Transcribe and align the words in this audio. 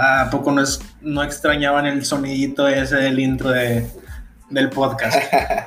¿A 0.00 0.30
poco 0.30 0.52
no, 0.52 0.62
es, 0.62 0.80
no 1.00 1.24
extrañaban 1.24 1.84
el 1.84 2.04
sonidito 2.04 2.68
ese 2.68 2.94
del 2.96 3.18
intro 3.18 3.50
de, 3.50 3.84
del 4.48 4.70
podcast? 4.70 5.18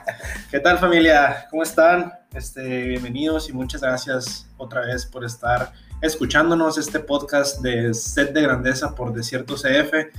¿Qué 0.51 0.61
tal 0.61 0.77
familia? 0.77 1.47
¿Cómo 1.49 1.63
están? 1.63 2.13
Este, 2.33 2.87
bienvenidos 2.87 3.49
y 3.49 3.53
muchas 3.53 3.81
gracias 3.81 4.47
otra 4.55 4.85
vez 4.85 5.05
por 5.05 5.25
estar 5.25 5.73
escuchándonos 6.01 6.77
este 6.77 7.01
podcast 7.01 7.59
de 7.59 7.93
Set 7.93 8.31
de 8.31 8.43
Grandeza 8.43 8.95
por 8.95 9.11
Desierto 9.11 9.55
CF. 9.55 10.15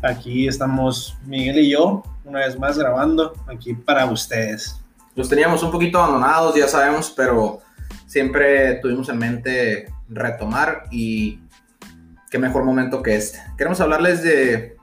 Aquí 0.00 0.48
estamos 0.48 1.18
Miguel 1.26 1.58
y 1.58 1.70
yo, 1.72 2.02
una 2.24 2.38
vez 2.38 2.58
más 2.58 2.78
grabando 2.78 3.34
aquí 3.46 3.74
para 3.74 4.06
ustedes. 4.06 4.80
Los 5.14 5.28
teníamos 5.28 5.62
un 5.62 5.70
poquito 5.70 5.98
abandonados, 5.98 6.54
ya 6.54 6.66
sabemos, 6.66 7.12
pero 7.14 7.60
siempre 8.06 8.76
tuvimos 8.76 9.10
en 9.10 9.18
mente 9.18 9.92
retomar 10.08 10.84
y 10.90 11.40
qué 12.30 12.38
mejor 12.38 12.64
momento 12.64 13.02
que 13.02 13.16
este. 13.16 13.40
Queremos 13.58 13.80
hablarles 13.80 14.22
de 14.22 14.76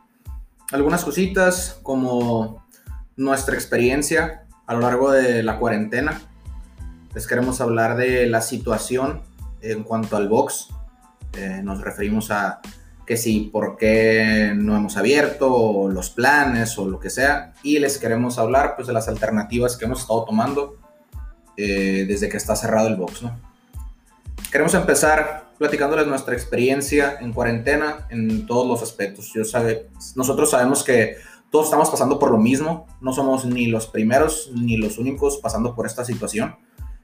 algunas 0.72 1.04
cositas 1.04 1.80
como 1.82 2.68
nuestra 3.16 3.56
experiencia 3.56 4.46
a 4.68 4.74
lo 4.74 4.82
largo 4.82 5.12
de 5.12 5.42
la 5.42 5.58
cuarentena. 5.58 6.22
Les 7.16 7.26
queremos 7.26 7.62
hablar 7.62 7.96
de 7.96 8.28
la 8.28 8.42
situación 8.42 9.24
en 9.62 9.84
cuanto 9.84 10.18
al 10.18 10.28
box. 10.28 10.68
Eh, 11.34 11.62
nos 11.64 11.82
referimos 11.82 12.30
a 12.32 12.60
que 13.06 13.16
si, 13.16 13.40
por 13.40 13.78
qué 13.78 14.54
no 14.54 14.76
hemos 14.76 14.98
abierto, 14.98 15.90
los 15.90 16.10
planes 16.10 16.78
o 16.78 16.86
lo 16.86 17.00
que 17.00 17.10
sea. 17.10 17.54
Y 17.64 17.80
les 17.80 17.98
queremos 17.98 18.38
hablar 18.38 18.76
pues 18.76 18.88
de 18.88 18.94
las 18.94 19.08
alternativas 19.08 19.78
que 19.78 19.86
hemos 19.86 20.02
estado 20.02 20.26
tomando 20.26 20.78
eh, 21.56 22.06
desde 22.08 22.28
que 22.28 22.36
está 22.36 22.58
cerrado 22.58 22.90
el 22.90 22.98
box, 22.98 23.24
¿no? 23.24 23.40
Queremos 24.52 24.74
empezar 24.74 25.47
platicándoles 25.58 26.08
nuestra 26.08 26.34
experiencia 26.34 27.18
en 27.20 27.34
cuarentena 27.34 28.08
en 28.10 28.46
todos 28.46 28.68
los 28.68 28.82
aspectos. 28.82 29.32
Yo 29.34 29.44
sabe, 29.44 29.90
nosotros 30.16 30.52
sabemos 30.52 30.84
que 30.84 31.18
todos 31.50 31.66
estamos 31.66 31.90
pasando 31.90 32.20
por 32.20 32.32
lo 32.32 32.38
mismo, 32.38 32.88
no 33.02 33.14
somos 33.14 33.46
ni 33.46 33.68
los 33.68 33.88
primeros 33.88 34.52
ni 34.54 34.78
los 34.78 34.98
únicos 34.98 35.38
pasando 35.38 35.76
por 35.76 35.86
esta 35.86 36.04
situación. 36.04 36.56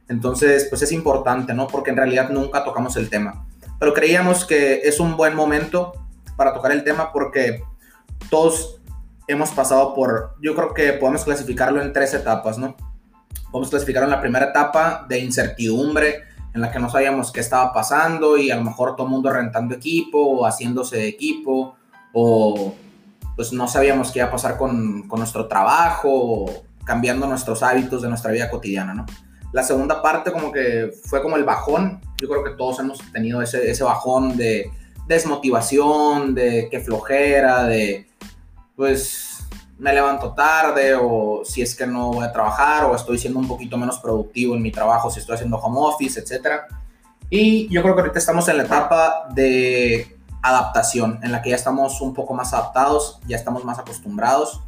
Entonces, 0.10 0.68
pues 0.70 0.82
es 0.82 0.92
importante, 0.92 1.54
¿no? 1.54 1.68
Porque 1.68 1.92
en 1.92 1.98
realidad 1.98 2.30
nunca 2.30 2.64
tocamos 2.64 2.98
el 2.98 3.10
tema. 3.10 3.48
Pero 3.80 3.94
creíamos 3.94 4.46
que 4.46 4.82
es 4.84 5.00
un 5.00 5.16
buen 5.16 5.36
momento 5.36 5.94
para 6.36 6.54
tocar 6.54 6.72
el 6.72 6.84
tema 6.84 7.12
porque 7.12 7.64
todos 8.30 8.82
hemos 9.28 9.52
pasado 9.52 9.94
por, 9.94 10.36
yo 10.42 10.56
creo 10.56 10.74
que 10.74 10.94
podemos 10.94 11.24
clasificarlo 11.24 11.82
en 11.82 11.94
tres 11.94 12.14
etapas, 12.14 12.58
¿no? 12.58 12.76
Podemos 13.52 13.70
clasificarlo 13.70 14.08
en 14.08 14.12
la 14.12 14.22
primera 14.22 14.48
etapa 14.48 15.06
de 15.08 15.20
incertidumbre, 15.20 16.24
en 16.54 16.62
la 16.62 16.72
que 16.72 16.80
no 16.80 16.90
sabíamos 16.90 17.32
qué 17.32 17.40
estaba 17.40 17.74
pasando 17.74 18.38
y 18.38 18.52
a 18.52 18.56
lo 18.56 18.64
mejor 18.64 18.96
todo 18.96 19.08
el 19.08 19.12
mundo 19.12 19.32
rentando 19.32 19.76
equipo 19.76 20.20
o 20.20 20.46
haciéndose 20.46 20.98
de 20.98 21.08
equipo 21.08 21.76
o 22.14 22.76
pues 23.36 23.52
no 23.52 23.68
sabíamos 23.68 24.12
qué 24.12 24.20
iba 24.20 24.28
a 24.28 24.32
pasar 24.32 24.58
con, 24.58 25.08
con 25.08 25.20
nuestro 25.20 25.48
trabajo 25.48 26.46
cambiando 26.86 27.28
nuestros 27.28 27.64
hábitos 27.64 28.02
de 28.02 28.10
nuestra 28.10 28.32
vida 28.32 28.50
cotidiana, 28.50 28.94
¿no? 28.94 29.06
La 29.52 29.64
segunda 29.64 30.02
parte 30.02 30.32
como 30.32 30.52
que 30.52 30.92
fue 31.06 31.22
como 31.22 31.38
el 31.38 31.44
bajón, 31.44 32.02
yo 32.20 32.28
creo 32.28 32.44
que 32.44 32.52
todos 32.52 32.80
hemos 32.80 33.00
tenido 33.12 33.42
ese, 33.42 33.70
ese 33.70 33.84
bajón 33.84 34.36
de 34.36 34.72
desmotivación, 35.08 36.34
de 36.34 36.68
que 36.72 36.80
flojera, 36.80 37.64
de 37.66 38.08
pues 38.76 39.33
me 39.78 39.94
levanto 39.94 40.34
tarde 40.34 40.96
o 40.96 41.44
si 41.44 41.62
es 41.62 41.76
que 41.76 41.86
no 41.86 42.14
voy 42.14 42.26
a 42.26 42.32
trabajar 42.32 42.86
o 42.86 42.96
estoy 42.96 43.18
siendo 43.18 43.40
un 43.40 43.48
poquito 43.48 43.78
menos 43.78 44.00
productivo 44.00 44.56
en 44.56 44.62
mi 44.62 44.72
trabajo 44.72 45.10
si 45.10 45.20
estoy 45.20 45.36
haciendo 45.36 45.58
home 45.58 45.80
office, 45.80 46.20
etc. 46.20 46.62
Y 47.30 47.68
yo 47.74 47.82
creo 47.82 47.96
que 47.96 48.02
ahorita 48.02 48.20
estamos 48.20 48.48
en 48.48 48.58
la 48.58 48.64
etapa 48.64 49.28
de 49.34 50.18
adaptación, 50.42 51.20
en 51.24 51.32
la 51.32 51.42
que 51.42 51.52
ya 51.52 51.56
estamos 51.56 52.02
un 52.02 52.14
poco 52.14 52.34
más 52.34 52.54
adaptados, 52.54 53.20
ya 53.26 53.38
estamos 53.38 53.64
más 53.64 53.80
acostumbrados 53.80 54.62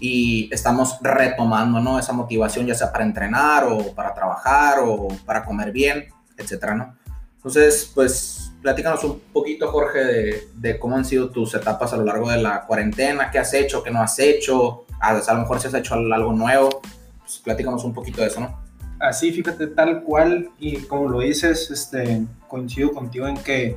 y 0.00 0.52
estamos 0.52 0.98
retomando 1.00 1.80
¿no? 1.80 1.98
esa 1.98 2.12
motivación, 2.12 2.66
ya 2.66 2.74
sea 2.74 2.92
para 2.92 3.04
entrenar 3.04 3.64
o 3.64 3.94
para 3.94 4.12
trabajar 4.12 4.80
o 4.84 5.08
para 5.24 5.44
comer 5.44 5.72
bien, 5.72 6.06
etc. 6.36 6.74
¿no? 6.74 6.94
Entonces, 7.36 7.90
pues 7.94 8.33
platícanos 8.64 9.04
un 9.04 9.20
poquito, 9.30 9.70
Jorge, 9.70 10.48
de, 10.54 10.78
cómo 10.78 10.96
han 10.96 11.04
sido 11.04 11.28
tus 11.28 11.54
etapas 11.54 11.92
a 11.92 11.98
lo 11.98 12.04
largo 12.04 12.30
de 12.30 12.40
la 12.40 12.64
cuarentena, 12.64 13.30
qué 13.30 13.38
has 13.38 13.52
hecho, 13.52 13.82
qué 13.82 13.90
no 13.90 14.00
has 14.00 14.18
hecho, 14.18 14.86
a, 15.00 15.12
lo 15.12 15.40
mejor 15.40 15.60
si 15.60 15.66
has 15.66 15.74
hecho 15.74 15.94
algo 15.94 16.32
nuevo, 16.32 16.80
pues 17.20 17.42
platícanos 17.44 17.84
un 17.84 17.92
poquito 17.92 18.22
de 18.22 18.28
eso, 18.28 18.40
¿no? 18.40 18.58
Así, 19.00 19.32
fíjate, 19.32 19.66
tal 19.66 20.02
cual, 20.02 20.48
y 20.58 20.78
como 20.78 21.10
lo 21.10 21.20
dices, 21.20 21.70
este, 21.70 22.22
coincido 22.48 22.92
contigo 22.92 23.28
en 23.28 23.36
que 23.36 23.76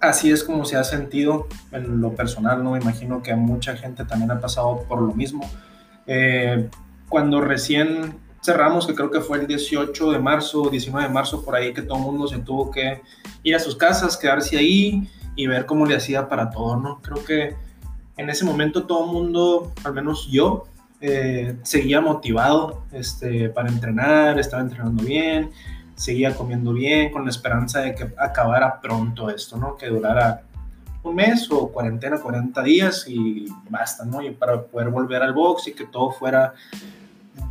así 0.00 0.32
es 0.32 0.42
como 0.42 0.64
se 0.64 0.76
ha 0.76 0.82
sentido 0.82 1.46
en 1.70 2.00
lo 2.00 2.16
personal, 2.16 2.64
¿no? 2.64 2.76
Imagino 2.76 3.22
que 3.22 3.36
mucha 3.36 3.76
gente 3.76 4.04
también 4.04 4.32
ha 4.32 4.40
pasado 4.40 4.84
por 4.88 5.00
lo 5.00 5.14
mismo. 5.14 5.48
Eh, 6.08 6.68
cuando 7.08 7.40
recién 7.40 8.18
cerramos, 8.42 8.86
que 8.86 8.94
creo 8.94 9.10
que 9.10 9.20
fue 9.20 9.38
el 9.38 9.46
18 9.46 10.12
de 10.12 10.18
marzo, 10.18 10.68
19 10.70 11.08
de 11.08 11.12
marzo, 11.12 11.44
por 11.44 11.54
ahí 11.56 11.72
que 11.72 11.82
todo 11.82 11.98
el 11.98 12.04
mundo 12.04 12.28
se 12.28 12.38
tuvo 12.38 12.70
que 12.70 13.00
ir 13.42 13.54
a 13.54 13.58
sus 13.58 13.76
casas, 13.76 14.16
quedarse 14.16 14.56
ahí 14.58 15.08
y 15.36 15.46
ver 15.46 15.66
cómo 15.66 15.86
le 15.86 15.96
hacía 15.96 16.28
para 16.28 16.50
todo, 16.50 16.76
¿no? 16.76 17.00
Creo 17.02 17.24
que 17.24 17.56
en 18.16 18.30
ese 18.30 18.44
momento 18.44 18.84
todo 18.84 19.06
el 19.06 19.12
mundo, 19.12 19.72
al 19.84 19.94
menos 19.94 20.28
yo, 20.30 20.64
eh, 21.00 21.56
seguía 21.62 22.00
motivado 22.00 22.82
este, 22.92 23.48
para 23.50 23.68
entrenar, 23.68 24.38
estaba 24.38 24.62
entrenando 24.62 25.04
bien, 25.04 25.50
seguía 25.94 26.34
comiendo 26.34 26.72
bien, 26.72 27.12
con 27.12 27.24
la 27.24 27.30
esperanza 27.30 27.80
de 27.80 27.94
que 27.94 28.08
acabara 28.18 28.80
pronto 28.80 29.30
esto, 29.30 29.56
¿no? 29.56 29.76
Que 29.76 29.86
durara 29.86 30.42
un 31.04 31.14
mes 31.14 31.48
o 31.50 31.68
cuarentena, 31.68 32.18
40 32.18 32.62
días 32.62 33.04
y 33.08 33.46
basta, 33.70 34.04
¿no? 34.04 34.22
Y 34.22 34.30
para 34.30 34.62
poder 34.62 34.88
volver 34.88 35.22
al 35.22 35.32
box 35.32 35.68
y 35.68 35.72
que 35.72 35.86
todo 35.86 36.10
fuera 36.10 36.54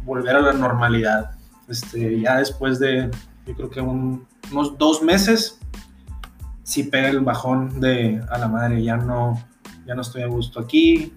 volver 0.04 0.36
a 0.36 0.42
la 0.42 0.54
normalidad. 0.54 1.32
Este, 1.68 2.20
ya 2.20 2.38
después 2.38 2.80
de, 2.80 3.10
yo 3.46 3.56
creo 3.56 3.70
que 3.70 3.82
unos 3.82 4.78
dos 4.78 5.02
meses, 5.02 5.60
sí 6.64 6.84
pega 6.84 7.10
el 7.10 7.22
bajón 7.22 7.80
de 7.80 8.22
a 8.30 8.38
la 8.38 8.48
madre, 8.48 8.84
ya 8.84 8.98
no, 8.98 9.42
ya 9.86 9.96
no 9.96 10.02
estoy 10.02 10.22
a 10.22 10.28
gusto 10.28 10.60
aquí, 10.60 11.14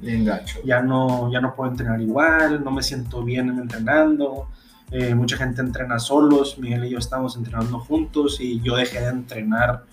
ya 0.64 0.80
no, 0.80 1.30
ya 1.32 1.40
no 1.40 1.54
puedo 1.54 1.70
entrenar 1.70 2.00
igual, 2.00 2.62
no 2.62 2.70
me 2.70 2.82
siento 2.82 3.22
bien 3.24 3.48
entrenando. 3.48 4.48
Eh, 4.92 5.14
mucha 5.14 5.36
gente 5.36 5.60
entrena 5.60 5.98
solos, 5.98 6.58
Miguel 6.58 6.84
y 6.84 6.90
yo 6.90 6.98
estamos 6.98 7.36
entrenando 7.36 7.78
juntos 7.78 8.40
y 8.40 8.60
yo 8.60 8.74
dejé 8.76 9.00
de 9.00 9.08
entrenar 9.08 9.84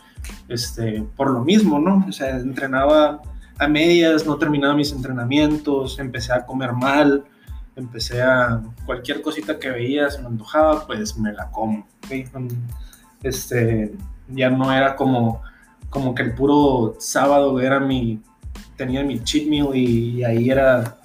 este, 0.47 1.03
por 1.16 1.29
lo 1.31 1.43
mismo, 1.43 1.79
¿no? 1.79 2.05
O 2.07 2.11
sea, 2.11 2.37
entrenaba 2.37 3.21
a 3.59 3.67
medias, 3.67 4.25
no 4.25 4.37
terminaba 4.37 4.75
mis 4.75 4.91
entrenamientos, 4.91 5.99
empecé 5.99 6.33
a 6.33 6.45
comer 6.45 6.73
mal, 6.73 7.25
empecé 7.77 8.21
a 8.21 8.61
cualquier 8.85 9.21
cosita 9.21 9.59
que 9.59 9.69
veía, 9.69 10.09
se 10.09 10.19
me 10.19 10.27
antojaba, 10.27 10.85
pues 10.85 11.17
me 11.17 11.31
la 11.31 11.49
como. 11.51 11.88
Este, 13.23 13.93
ya 14.27 14.49
no 14.49 14.73
era 14.73 14.95
como, 14.95 15.41
como 15.89 16.13
que 16.13 16.23
el 16.23 16.33
puro 16.33 16.95
sábado 16.99 17.59
era 17.61 17.79
mi, 17.79 18.21
tenía 18.75 19.03
mi 19.03 19.23
cheat 19.23 19.47
meal 19.47 19.75
y, 19.75 20.23
ahí 20.23 20.49
era 20.49 20.97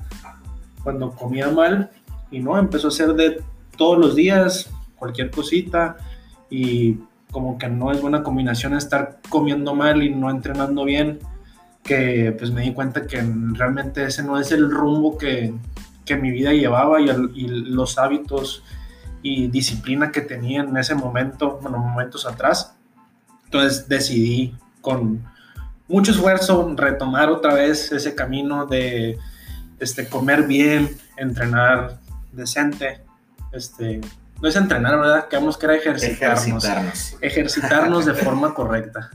cuando 0.82 1.12
comía 1.12 1.49
mal 1.49 1.91
y 2.31 2.41
no, 2.41 2.59
empezó 2.59 2.88
a 2.88 2.91
ser 2.91 3.15
de 3.15 3.43
todos 3.77 3.99
los 3.99 4.16
días, 4.16 4.71
cualquier 4.97 5.31
cosita 5.31 5.97
y 6.50 6.99
como 7.31 7.59
que 7.59 7.69
no 7.69 7.93
es 7.93 8.00
buena 8.00 8.22
combinación 8.22 8.75
estar 8.75 9.21
comiendo 9.28 9.75
mal 9.75 10.03
y 10.03 10.11
no 10.11 10.31
entrenando 10.31 10.84
bien, 10.84 11.19
que 11.82 12.34
pues 12.38 12.50
me 12.50 12.62
di 12.62 12.72
cuenta 12.72 13.06
que 13.06 13.22
realmente 13.53 14.05
ese 14.05 14.22
no 14.22 14.38
es 14.38 14.53
el 14.53 14.71
rumbo 14.71 15.16
que, 15.16 15.55
que 16.05 16.17
mi 16.17 16.31
vida 16.31 16.53
llevaba 16.53 17.01
y, 17.01 17.07
los 17.47 17.99
hábitos 17.99 18.63
y 19.23 19.49
disciplina 19.49 20.11
que 20.11 20.21
tenía 20.21 20.62
en 20.62 20.76
ese 20.76 20.94
momento, 20.94 21.59
bueno, 21.62 21.79
momentos 21.79 22.26
atrás. 22.26 22.75
Entonces 23.44 23.88
decidí 23.88 24.55
con 24.81 25.25
mucho 25.88 26.12
esfuerzo 26.12 26.75
retomar 26.76 27.29
otra 27.29 27.55
vez 27.55 27.93
ese 27.93 28.15
camino 28.15 28.67
de 28.67 29.19
este, 29.79 30.09
comer 30.09 30.44
bien, 30.44 30.91
entrenar 31.17 31.99
decente. 32.32 33.03
Este, 33.53 34.00
no 34.41 34.49
es 34.49 34.56
entrenar, 34.56 34.99
¿verdad? 34.99 35.29
Quedamos 35.29 35.56
que 35.56 35.67
era 35.67 35.76
ejercitarnos. 35.76 36.65
Ejercitarnos. 36.65 37.17
Ejercitarnos 37.21 38.06
de 38.06 38.15
forma 38.25 38.55
correcta. 38.55 39.11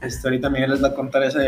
Este, 0.00 0.28
ahorita 0.28 0.50
Miguel 0.50 0.70
les 0.70 0.82
va 0.82 0.88
a 0.88 0.94
contar 0.94 1.24
esa, 1.24 1.40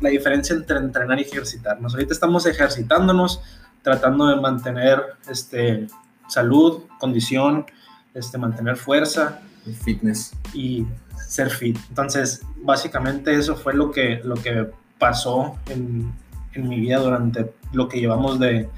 la 0.00 0.08
diferencia 0.08 0.56
entre 0.56 0.78
entrenar 0.78 1.20
y 1.20 1.22
ejercitarnos. 1.22 1.94
Ahorita 1.94 2.12
estamos 2.12 2.46
ejercitándonos 2.46 3.42
tratando 3.88 4.26
de 4.26 4.36
mantener 4.36 5.02
este, 5.30 5.86
salud, 6.28 6.82
condición, 7.00 7.64
este, 8.12 8.36
mantener 8.36 8.76
fuerza. 8.76 9.40
fitness. 9.82 10.32
Y 10.52 10.86
ser 11.26 11.48
fit. 11.48 11.78
Entonces, 11.88 12.42
básicamente 12.62 13.34
eso 13.34 13.56
fue 13.56 13.72
lo 13.72 13.90
que, 13.90 14.20
lo 14.24 14.34
que 14.34 14.66
pasó 14.98 15.56
en, 15.68 16.12
en 16.52 16.68
mi 16.68 16.80
vida 16.80 16.98
durante 16.98 17.50
lo 17.72 17.88
que 17.88 17.98
llevamos 17.98 18.38
de, 18.38 18.68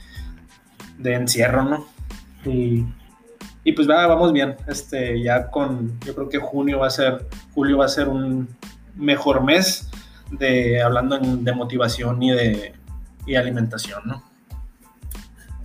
de 0.99 1.15
encierro, 1.15 1.65
¿no? 1.65 1.87
Y, 2.45 2.85
y 3.65 3.73
pues 3.73 3.89
va, 3.89 4.07
vamos 4.07 4.33
bien. 4.33 4.57
Este, 4.69 5.21
ya 5.21 5.51
con, 5.51 5.99
yo 6.01 6.15
creo 6.15 6.29
que 6.29 6.39
junio 6.39 6.79
va 6.79 6.87
a 6.87 6.91
ser, 6.91 7.27
julio 7.53 7.79
va 7.79 7.87
a 7.87 7.89
ser 7.89 8.09
un 8.09 8.49
mejor 8.95 9.43
mes 9.43 9.91
de 10.31 10.81
hablando 10.81 11.19
de 11.19 11.53
motivación 11.53 12.23
y 12.23 12.31
de 12.31 12.75
y 13.27 13.35
alimentación, 13.35 14.03
¿no? 14.05 14.30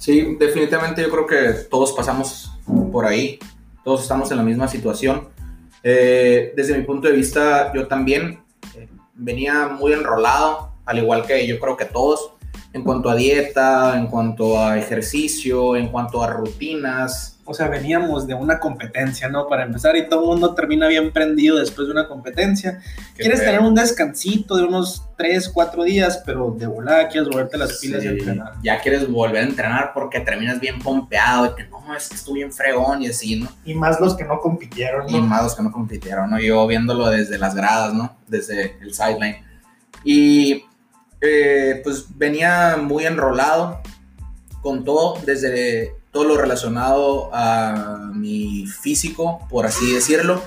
Sí, 0.05 0.35
definitivamente 0.39 1.01
yo 1.01 1.09
creo 1.09 1.25
que 1.25 1.63
todos 1.67 1.91
pasamos 1.93 2.51
por 2.91 3.07
ahí, 3.07 3.39
todos 3.83 4.03
estamos 4.03 4.29
en 4.29 4.37
la 4.37 4.43
misma 4.43 4.67
situación. 4.67 5.29
Eh, 5.81 6.53
desde 6.55 6.77
mi 6.77 6.83
punto 6.83 7.07
de 7.07 7.15
vista, 7.15 7.73
yo 7.73 7.87
también 7.87 8.43
eh, 8.75 8.87
venía 9.15 9.67
muy 9.67 9.93
enrolado, 9.93 10.73
al 10.85 10.99
igual 10.99 11.25
que 11.25 11.47
yo 11.47 11.59
creo 11.59 11.75
que 11.75 11.85
todos, 11.85 12.34
en 12.75 12.83
cuanto 12.83 13.09
a 13.09 13.15
dieta, 13.15 13.97
en 13.97 14.07
cuanto 14.07 14.59
a 14.59 14.77
ejercicio, 14.77 15.77
en 15.77 15.87
cuanto 15.87 16.21
a 16.21 16.27
rutinas, 16.27 17.39
o 17.45 17.53
sea, 17.53 17.69
veníamos 17.69 18.27
de 18.27 18.33
una 18.33 18.59
competencia, 18.59 19.29
¿no? 19.29 19.47
Para 19.47 19.63
empezar, 19.63 19.95
y 19.95 20.09
todo 20.09 20.23
el 20.23 20.27
mundo 20.27 20.53
termina 20.53 20.89
bien 20.89 21.13
prendido 21.13 21.57
después 21.57 21.87
de 21.87 21.93
una 21.93 22.05
competencia. 22.05 22.81
quieres 23.15 23.39
tener 23.39 23.61
un 23.61 23.75
descansito 23.75 24.57
de 24.57 24.63
unos 24.63 25.05
3, 25.15 25.47
4 25.53 25.83
días, 25.85 26.21
pero 26.25 26.53
de 26.59 26.67
volada 26.67 27.07
quieres 27.07 27.29
volverte 27.29 27.57
las 27.57 27.77
pilas 27.77 28.03
y 28.03 28.07
entrenar. 28.07 28.55
Ya 28.61 28.81
quieres 28.81 29.09
volver 29.09 29.45
a 29.45 29.47
entrenar 29.47 29.91
porque 29.93 30.19
terminas 30.19 30.59
bien 30.59 30.79
pompeado, 30.79 31.45
de 31.45 31.55
que 31.55 31.69
no, 31.69 31.95
es 31.95 32.09
que 32.09 32.15
estuve 32.15 32.39
bien 32.39 32.51
fregón 32.51 33.03
y 33.03 33.07
así, 33.07 33.39
¿no? 33.39 33.47
Y 33.63 33.73
más 33.73 34.01
los 34.01 34.17
que 34.17 34.25
no 34.25 34.41
compitieron, 34.41 35.05
¿no? 35.09 35.17
Y 35.17 35.21
más 35.21 35.43
los 35.43 35.55
que 35.55 35.63
no 35.63 35.71
compitieron, 35.71 36.29
¿no? 36.29 36.41
Yo 36.41 36.67
viéndolo 36.67 37.09
desde 37.09 37.37
las 37.37 37.55
gradas, 37.55 37.93
¿no? 37.93 38.17
Desde 38.27 38.77
el 38.81 38.93
sideline. 38.93 39.37
Y 40.03 40.65
eh, 41.25 41.81
pues 41.83 42.05
venía 42.17 42.77
muy 42.77 43.05
enrolado 43.05 43.81
con 44.61 44.83
todo, 44.83 45.19
desde 45.25 45.95
todo 46.11 46.23
lo 46.23 46.37
relacionado 46.37 47.29
a 47.33 48.11
mi 48.13 48.65
físico, 48.67 49.45
por 49.49 49.65
así 49.65 49.93
decirlo, 49.93 50.41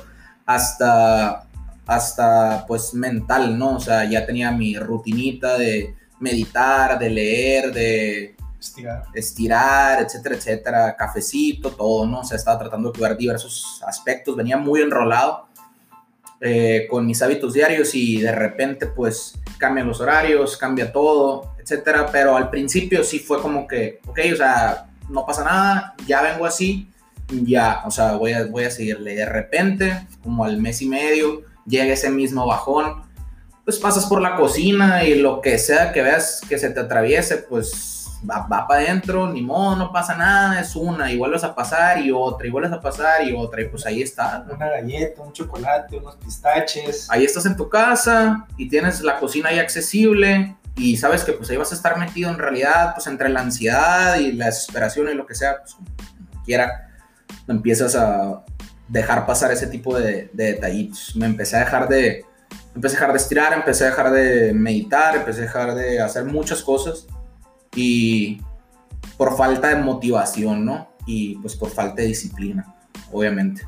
hasta, 0.47 1.47
hasta 1.87 2.65
pues 2.67 2.95
mental, 2.95 3.59
¿no? 3.59 3.77
O 3.77 3.81
sea, 3.81 4.09
ya 4.09 4.25
tenía 4.25 4.51
mi 4.51 4.79
rutinita 4.79 5.59
de 5.59 5.95
meditar, 6.21 6.99
de 6.99 7.11
leer, 7.11 7.73
de 7.73 8.37
estirar, 8.59 9.05
estirar 9.15 10.03
etcétera, 10.03 10.35
etcétera, 10.37 10.97
cafecito, 10.97 11.71
todo, 11.71 12.07
¿no? 12.07 12.21
O 12.21 12.25
sea, 12.25 12.37
estaba 12.37 12.59
tratando 12.59 12.91
de 12.91 12.99
cuidar 12.99 13.17
diversos 13.17 13.83
aspectos, 13.87 14.37
venía 14.37 14.57
muy 14.57 14.81
enrolado 14.81 15.48
eh, 16.41 16.87
con 16.89 17.07
mis 17.07 17.21
hábitos 17.21 17.53
diarios 17.53 17.95
y 17.95 18.21
de 18.21 18.33
repente 18.33 18.87
pues 18.87 19.35
cambian 19.59 19.89
los 19.89 20.01
horarios, 20.01 20.57
cambia 20.57 20.93
todo, 20.93 21.55
etcétera, 21.59 22.09
pero 22.13 22.37
al 22.37 22.49
principio 22.49 23.03
sí 23.03 23.19
fue 23.19 23.43
como 23.43 23.67
que, 23.67 24.01
ok, 24.07 24.21
o 24.33 24.37
sea, 24.37 24.87
no 25.09 25.27
pasa 25.27 25.45
nada, 25.45 25.95
ya 26.07 26.23
vengo 26.23 26.47
así, 26.47 26.89
ya, 27.29 27.83
o 27.85 27.91
sea, 27.91 28.13
voy 28.13 28.33
a, 28.33 28.47
voy 28.47 28.65
a 28.65 28.71
seguirle. 28.71 29.15
De 29.15 29.27
repente, 29.27 30.07
como 30.23 30.45
al 30.45 30.59
mes 30.59 30.81
y 30.83 30.89
medio, 30.89 31.43
llega 31.67 31.93
ese 31.93 32.11
mismo 32.11 32.47
bajón, 32.47 33.03
pues 33.65 33.79
pasas 33.79 34.07
por 34.07 34.23
la 34.23 34.37
cocina 34.37 35.05
y 35.05 35.17
lo 35.17 35.41
que 35.41 35.59
sea 35.59 35.93
que 35.93 36.03
veas 36.03 36.41
que 36.49 36.59
se 36.59 36.71
te 36.71 36.81
atraviese, 36.81 37.39
pues 37.39 37.98
va, 38.29 38.47
va 38.47 38.67
para 38.67 38.83
adentro, 38.83 39.31
ni 39.31 39.43
modo, 39.43 39.77
no 39.77 39.93
pasa 39.93 40.17
nada, 40.17 40.61
es 40.61 40.75
una, 40.75 41.11
y 41.13 41.19
vuelves 41.19 41.45
a 41.45 41.55
pasar 41.55 42.01
y 42.01 42.11
otra, 42.11 42.47
y 42.47 42.51
vuelves 42.51 42.73
a 42.73 42.81
pasar 42.81 43.25
y 43.25 43.35
otra, 43.35 43.63
y 43.63 43.69
pues 43.69 43.87
ahí 43.87 44.03
está. 44.03 44.45
Una 44.51 44.69
galleta, 44.69 45.23
un 45.23 45.33
chocolate, 45.33 45.97
unos 45.97 46.17
pistaches. 46.17 47.09
Ahí 47.11 47.25
estás 47.25 47.47
en 47.47 47.57
tu 47.57 47.69
casa 47.69 48.47
y 48.57 48.69
tienes 48.69 49.01
la 49.03 49.19
cocina 49.19 49.51
ahí 49.51 49.59
accesible, 49.59 50.57
y 50.77 50.97
sabes 50.97 51.25
que 51.25 51.33
pues 51.33 51.51
ahí 51.51 51.57
vas 51.57 51.73
a 51.73 51.75
estar 51.75 51.99
metido 51.99 52.31
en 52.31 52.39
realidad, 52.39 52.95
pues 52.95 53.07
entre 53.09 53.29
la 53.29 53.41
ansiedad 53.41 54.17
y 54.17 54.33
la 54.33 54.47
desesperación 54.47 55.09
y 55.09 55.15
lo 55.15 55.27
que 55.27 55.35
sea, 55.35 55.59
pues 55.59 55.75
como 55.75 55.89
quiera, 56.45 56.89
empiezas 57.49 57.97
a 57.97 58.45
dejar 58.87 59.27
pasar 59.27 59.51
ese 59.51 59.67
tipo 59.67 59.99
de, 59.99 60.31
detallitos. 60.33 61.15
Me 61.17 61.27
empecé 61.27 61.57
a 61.57 61.61
dejar 61.61 61.89
de, 61.89 62.25
empecé 62.75 62.97
a 62.97 63.01
dejar 63.01 63.13
de 63.13 63.19
estirar, 63.19 63.53
empecé 63.53 63.85
a 63.85 63.87
dejar 63.89 64.11
de 64.13 64.53
meditar, 64.55 65.17
empecé 65.17 65.41
a 65.41 65.43
dejar 65.43 65.75
de 65.75 66.01
hacer 66.01 66.25
muchas 66.25 66.63
cosas 66.63 67.07
y 67.79 68.41
por 69.17 69.37
falta 69.37 69.69
de 69.69 69.77
motivación, 69.77 70.65
¿no? 70.65 70.89
Y 71.07 71.37
pues 71.37 71.55
por 71.55 71.71
falta 71.71 72.03
de 72.03 72.09
disciplina, 72.09 72.75
obviamente. 73.13 73.63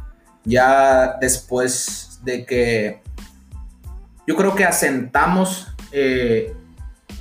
Ya 0.45 1.17
después 1.21 2.19
de 2.25 2.45
que 2.45 3.03
yo 4.27 4.35
creo 4.35 4.57
que 4.57 4.65
asentamos 4.65 5.69
eh, 5.93 6.53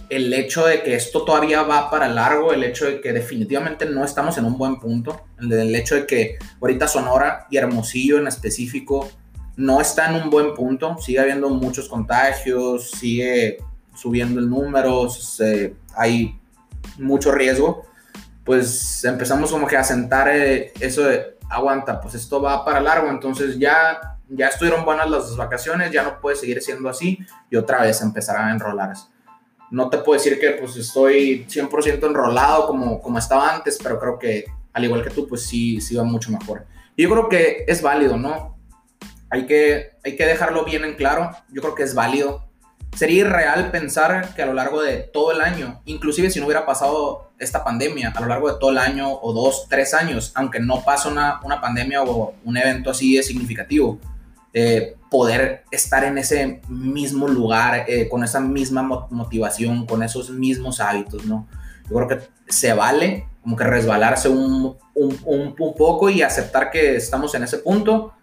el 0.09 0.33
hecho 0.33 0.65
de 0.65 0.81
que 0.81 0.95
esto 0.95 1.23
todavía 1.23 1.61
va 1.61 1.91
para 1.91 2.07
largo, 2.07 2.53
el 2.53 2.63
hecho 2.63 2.85
de 2.85 3.01
que 3.01 3.13
definitivamente 3.13 3.85
no 3.85 4.03
estamos 4.03 4.39
en 4.39 4.45
un 4.45 4.57
buen 4.57 4.79
punto, 4.79 5.21
el 5.39 5.75
hecho 5.75 5.93
de 5.93 6.07
que 6.07 6.37
ahorita 6.59 6.87
Sonora 6.87 7.45
y 7.51 7.57
Hermosillo 7.57 8.17
en 8.17 8.25
específico 8.25 9.11
no 9.57 9.79
está 9.79 10.09
en 10.09 10.23
un 10.23 10.31
buen 10.31 10.55
punto, 10.55 10.97
sigue 10.97 11.19
habiendo 11.19 11.49
muchos 11.49 11.87
contagios, 11.87 12.89
sigue 12.89 13.57
subiendo 13.93 14.39
el 14.39 14.49
número, 14.49 15.07
hay 15.95 16.39
mucho 16.97 17.31
riesgo, 17.31 17.85
pues 18.43 19.03
empezamos 19.03 19.51
como 19.51 19.67
que 19.67 19.77
a 19.77 19.83
sentar 19.83 20.29
eh, 20.29 20.73
eso 20.79 21.03
de, 21.03 21.37
aguanta, 21.49 21.99
pues 22.01 22.15
esto 22.15 22.41
va 22.41 22.63
para 22.65 22.79
largo, 22.79 23.09
entonces 23.09 23.57
ya, 23.57 24.17
ya 24.29 24.47
estuvieron 24.47 24.85
buenas 24.85 25.09
las 25.09 25.35
vacaciones, 25.35 25.91
ya 25.91 26.03
no 26.03 26.19
puede 26.19 26.35
seguir 26.35 26.61
siendo 26.61 26.89
así 26.89 27.19
y 27.49 27.55
otra 27.55 27.81
vez 27.81 28.01
empezarán 28.01 28.49
a 28.49 28.51
enrolarse 28.51 29.07
no 29.71 29.89
te 29.89 29.99
puedo 29.99 30.19
decir 30.19 30.39
que 30.39 30.51
pues 30.51 30.75
estoy 30.77 31.45
100% 31.47 32.07
enrolado 32.07 32.67
como, 32.67 33.01
como 33.01 33.19
estaba 33.19 33.53
antes, 33.53 33.77
pero 33.81 33.99
creo 33.99 34.17
que 34.17 34.45
al 34.73 34.83
igual 34.83 35.03
que 35.03 35.09
tú, 35.09 35.27
pues 35.27 35.45
sí, 35.45 35.79
sí 35.81 35.95
va 35.95 36.03
mucho 36.03 36.31
mejor. 36.31 36.65
Yo 36.97 37.09
creo 37.09 37.29
que 37.29 37.65
es 37.67 37.81
válido, 37.81 38.17
¿no? 38.17 38.57
Hay 39.29 39.45
que, 39.45 39.91
hay 40.03 40.15
que 40.15 40.25
dejarlo 40.25 40.65
bien 40.65 40.83
en 40.85 40.95
claro. 40.95 41.31
Yo 41.49 41.61
creo 41.61 41.75
que 41.75 41.83
es 41.83 41.93
válido. 41.93 42.48
Sería 42.95 43.21
irreal 43.21 43.71
pensar 43.71 44.33
que 44.35 44.41
a 44.41 44.45
lo 44.45 44.53
largo 44.53 44.81
de 44.81 44.97
todo 44.97 45.31
el 45.31 45.41
año, 45.41 45.81
inclusive 45.85 46.29
si 46.29 46.39
no 46.39 46.45
hubiera 46.45 46.65
pasado 46.65 47.31
esta 47.39 47.63
pandemia, 47.63 48.13
a 48.15 48.21
lo 48.21 48.27
largo 48.27 48.51
de 48.51 48.59
todo 48.59 48.71
el 48.71 48.77
año 48.77 49.13
o 49.13 49.31
dos, 49.31 49.67
tres 49.69 49.93
años, 49.93 50.31
aunque 50.35 50.59
no 50.59 50.83
pasa 50.83 51.09
una, 51.09 51.39
una 51.43 51.61
pandemia 51.61 52.03
o 52.03 52.33
un 52.43 52.57
evento 52.57 52.91
así 52.91 53.15
de 53.15 53.23
significativo, 53.23 53.99
eh, 54.53 54.95
poder 55.11 55.63
estar 55.71 56.03
en 56.03 56.17
ese 56.17 56.61
mismo 56.67 57.27
lugar, 57.27 57.85
eh, 57.87 58.09
con 58.09 58.23
esa 58.23 58.39
misma 58.39 58.81
motivación, 58.81 59.85
con 59.85 60.03
esos 60.03 60.31
mismos 60.31 60.79
hábitos, 60.79 61.25
¿no? 61.25 61.47
Yo 61.89 61.95
creo 61.95 62.07
que 62.07 62.19
se 62.47 62.73
vale 62.73 63.27
como 63.41 63.55
que 63.55 63.63
resbalarse 63.63 64.27
un, 64.27 64.75
un, 64.95 65.19
un, 65.25 65.75
poco 65.75 66.09
y 66.09 66.21
aceptar 66.21 66.71
que 66.71 66.95
estamos 66.95 67.33
en 67.35 67.43
ese 67.43 67.59
punto. 67.59 68.13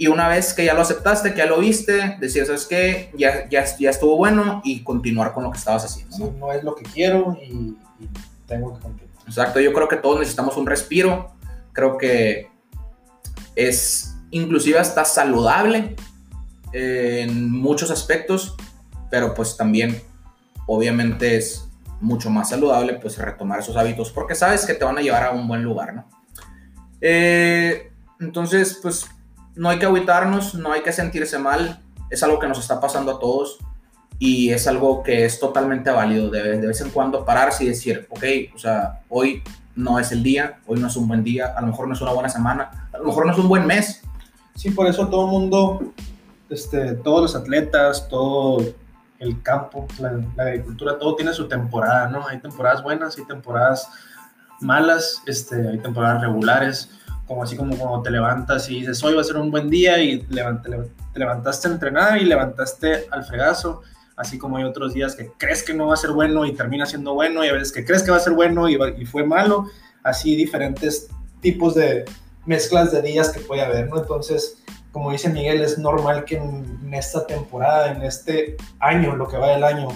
Y 0.00 0.06
una 0.06 0.28
vez 0.28 0.54
que 0.54 0.64
ya 0.64 0.72
lo 0.72 0.80
aceptaste, 0.80 1.32
que 1.32 1.40
ya 1.40 1.44
lo 1.44 1.58
viste, 1.58 2.16
decir, 2.18 2.46
¿sabes 2.46 2.64
qué? 2.64 3.12
Ya, 3.18 3.46
ya, 3.50 3.66
ya 3.78 3.90
estuvo 3.90 4.16
bueno 4.16 4.62
y 4.64 4.82
continuar 4.82 5.34
con 5.34 5.44
lo 5.44 5.50
que 5.50 5.58
estabas 5.58 5.84
haciendo. 5.84 6.16
¿no? 6.16 6.32
no 6.38 6.52
es 6.54 6.64
lo 6.64 6.74
que 6.74 6.84
quiero 6.84 7.36
y, 7.42 7.76
y 7.98 8.08
tengo 8.46 8.72
que 8.72 8.80
continuar. 8.80 9.14
Exacto, 9.26 9.60
yo 9.60 9.74
creo 9.74 9.88
que 9.88 9.96
todos 9.96 10.18
necesitamos 10.18 10.56
un 10.56 10.64
respiro. 10.64 11.34
Creo 11.74 11.98
que 11.98 12.48
es 13.54 14.16
inclusive 14.30 14.78
hasta 14.78 15.04
saludable 15.04 15.96
en 16.72 17.52
muchos 17.52 17.90
aspectos, 17.90 18.56
pero 19.10 19.34
pues 19.34 19.58
también 19.58 20.00
obviamente 20.64 21.36
es 21.36 21.68
mucho 22.00 22.30
más 22.30 22.48
saludable 22.48 22.94
pues 22.94 23.18
retomar 23.18 23.60
esos 23.60 23.76
hábitos 23.76 24.10
porque 24.12 24.34
sabes 24.34 24.64
que 24.64 24.72
te 24.72 24.82
van 24.82 24.96
a 24.96 25.02
llevar 25.02 25.24
a 25.24 25.32
un 25.32 25.46
buen 25.46 25.62
lugar, 25.62 25.94
¿no? 25.94 26.08
Eh, 27.02 27.92
entonces 28.18 28.78
pues 28.80 29.04
no 29.56 29.68
hay 29.68 29.78
que 29.78 29.86
agüitarnos, 29.86 30.54
no 30.54 30.72
hay 30.72 30.82
que 30.82 30.92
sentirse 30.92 31.38
mal, 31.38 31.80
es 32.10 32.22
algo 32.22 32.38
que 32.38 32.48
nos 32.48 32.58
está 32.58 32.80
pasando 32.80 33.12
a 33.12 33.18
todos 33.18 33.58
y 34.18 34.50
es 34.50 34.66
algo 34.66 35.02
que 35.02 35.24
es 35.24 35.40
totalmente 35.40 35.90
válido 35.90 36.30
de, 36.30 36.58
vez 36.58 36.80
en 36.80 36.90
cuando 36.90 37.24
pararse 37.24 37.64
y 37.64 37.68
decir, 37.68 38.06
ok, 38.10 38.24
o 38.54 38.58
sea, 38.58 39.00
hoy 39.08 39.42
no 39.76 39.98
es 39.98 40.12
el 40.12 40.22
día, 40.22 40.60
hoy 40.66 40.78
no 40.78 40.88
es 40.88 40.96
un 40.96 41.08
buen 41.08 41.24
día, 41.24 41.54
a 41.56 41.60
lo 41.60 41.68
mejor 41.68 41.88
no 41.88 41.94
es 41.94 42.00
una 42.00 42.12
buena 42.12 42.28
semana, 42.28 42.88
a 42.92 42.98
lo 42.98 43.04
mejor 43.04 43.26
no 43.26 43.32
es 43.32 43.38
un 43.38 43.48
buen 43.48 43.66
mes, 43.66 44.02
Sí, 44.60 44.70
por 44.70 44.86
eso 44.86 45.08
todo 45.08 45.24
el 45.24 45.30
mundo, 45.30 45.94
este, 46.50 46.92
todos 46.96 47.22
los 47.22 47.34
atletas, 47.34 48.08
todo 48.10 48.62
el 49.18 49.42
campo, 49.42 49.86
la, 49.98 50.20
agricultura, 50.44 50.98
todo 50.98 51.16
tiene 51.16 51.32
su 51.32 51.48
temporada, 51.48 52.08
¿no? 52.08 52.26
Hay 52.26 52.40
temporadas 52.40 52.82
buenas, 52.82 53.16
hay 53.16 53.24
temporadas 53.24 53.88
malas, 54.60 55.22
este, 55.24 55.66
hay 55.66 55.78
temporadas 55.78 56.20
regulares, 56.20 56.90
como 57.30 57.44
así 57.44 57.56
como 57.56 57.76
cuando 57.76 58.02
te 58.02 58.10
levantas 58.10 58.68
y 58.68 58.80
dices, 58.80 59.04
hoy 59.04 59.14
va 59.14 59.20
a 59.20 59.24
ser 59.24 59.36
un 59.36 59.52
buen 59.52 59.70
día 59.70 60.02
y 60.02 60.18
te, 60.18 60.34
levantaste 61.14 61.68
a 61.68 61.70
entrenar 61.70 62.20
y 62.20 62.24
levantaste 62.24 63.06
al 63.08 63.22
fregazo, 63.22 63.82
así 64.16 64.36
como 64.36 64.56
hay 64.56 64.64
otros 64.64 64.94
días 64.94 65.14
que 65.14 65.30
crees 65.38 65.62
que 65.62 65.72
no 65.72 65.86
va 65.86 65.94
a 65.94 65.96
ser 65.96 66.10
bueno 66.10 66.44
y 66.44 66.54
termina 66.54 66.86
siendo 66.86 67.14
bueno 67.14 67.44
y 67.44 67.48
a 67.48 67.52
veces 67.52 67.70
que 67.70 67.84
crees 67.84 68.02
que 68.02 68.10
va 68.10 68.16
a 68.16 68.20
ser 68.20 68.32
bueno 68.32 68.68
y, 68.68 69.06
fue 69.06 69.22
malo, 69.22 69.66
así 70.02 70.34
diferentes 70.34 71.06
tipos 71.40 71.76
de, 71.76 72.04
mezclas 72.46 72.90
de 72.90 73.00
días 73.00 73.28
que 73.28 73.38
puede 73.38 73.62
haber, 73.62 73.88
¿no? 73.88 73.98
Entonces, 73.98 74.64
como 74.90 75.12
dice 75.12 75.28
Miguel, 75.30 75.62
es 75.62 75.78
normal 75.78 76.24
que 76.24 76.34
en, 76.34 76.92
esta 76.92 77.28
temporada, 77.28 77.92
en 77.92 78.02
este 78.02 78.56
año, 78.80 79.14
lo 79.14 79.28
que 79.28 79.36
va 79.36 79.50
del 79.50 79.62
año, 79.62 79.86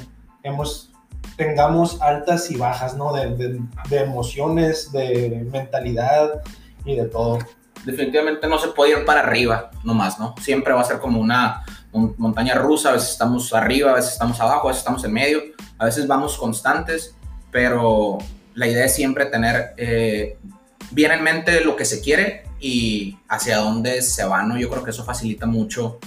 hemos, 0.44 0.92
tengamos 1.36 2.00
altas 2.00 2.48
y 2.52 2.56
bajas, 2.56 2.96
¿no? 2.96 3.12
De, 3.12 3.58
de, 3.88 3.98
emociones, 3.98 4.92
de 4.92 5.44
mentalidad 5.50 6.44
y 6.84 6.96
de 6.96 7.06
todo. 7.06 7.38
Definitivamente 7.84 8.46
no 8.46 8.58
se 8.58 8.68
puede 8.68 8.98
ir 8.98 9.04
para 9.04 9.20
arriba, 9.20 9.70
nomás, 9.82 10.18
¿no? 10.18 10.34
Siempre 10.40 10.72
va 10.72 10.80
a 10.80 10.84
ser 10.84 10.98
como 11.00 11.20
una 11.20 11.64
montaña 11.92 12.54
rusa, 12.54 12.90
a 12.90 12.92
veces 12.92 13.10
estamos 13.10 13.52
arriba, 13.52 13.92
a 13.92 13.94
veces 13.94 14.12
estamos 14.12 14.40
abajo, 14.40 14.68
a 14.68 14.70
veces 14.70 14.80
estamos 14.80 15.04
en 15.04 15.12
medio, 15.12 15.42
a 15.78 15.84
veces 15.84 16.06
vamos 16.06 16.36
constantes, 16.36 17.14
pero 17.50 18.18
la 18.54 18.66
idea 18.66 18.86
es 18.86 18.94
siempre 18.94 19.26
tener 19.26 19.74
eh, 19.76 20.38
bien 20.90 21.12
en 21.12 21.22
mente 21.22 21.64
lo 21.64 21.76
que 21.76 21.84
se 21.84 22.00
quiere 22.00 22.44
y 22.58 23.18
hacia 23.28 23.58
dónde 23.58 24.00
se 24.02 24.24
va, 24.24 24.42
¿no? 24.42 24.58
Yo 24.58 24.70
creo 24.70 24.82
que 24.82 24.90
eso 24.90 25.04
facilita 25.04 25.46
mucho 25.46 25.98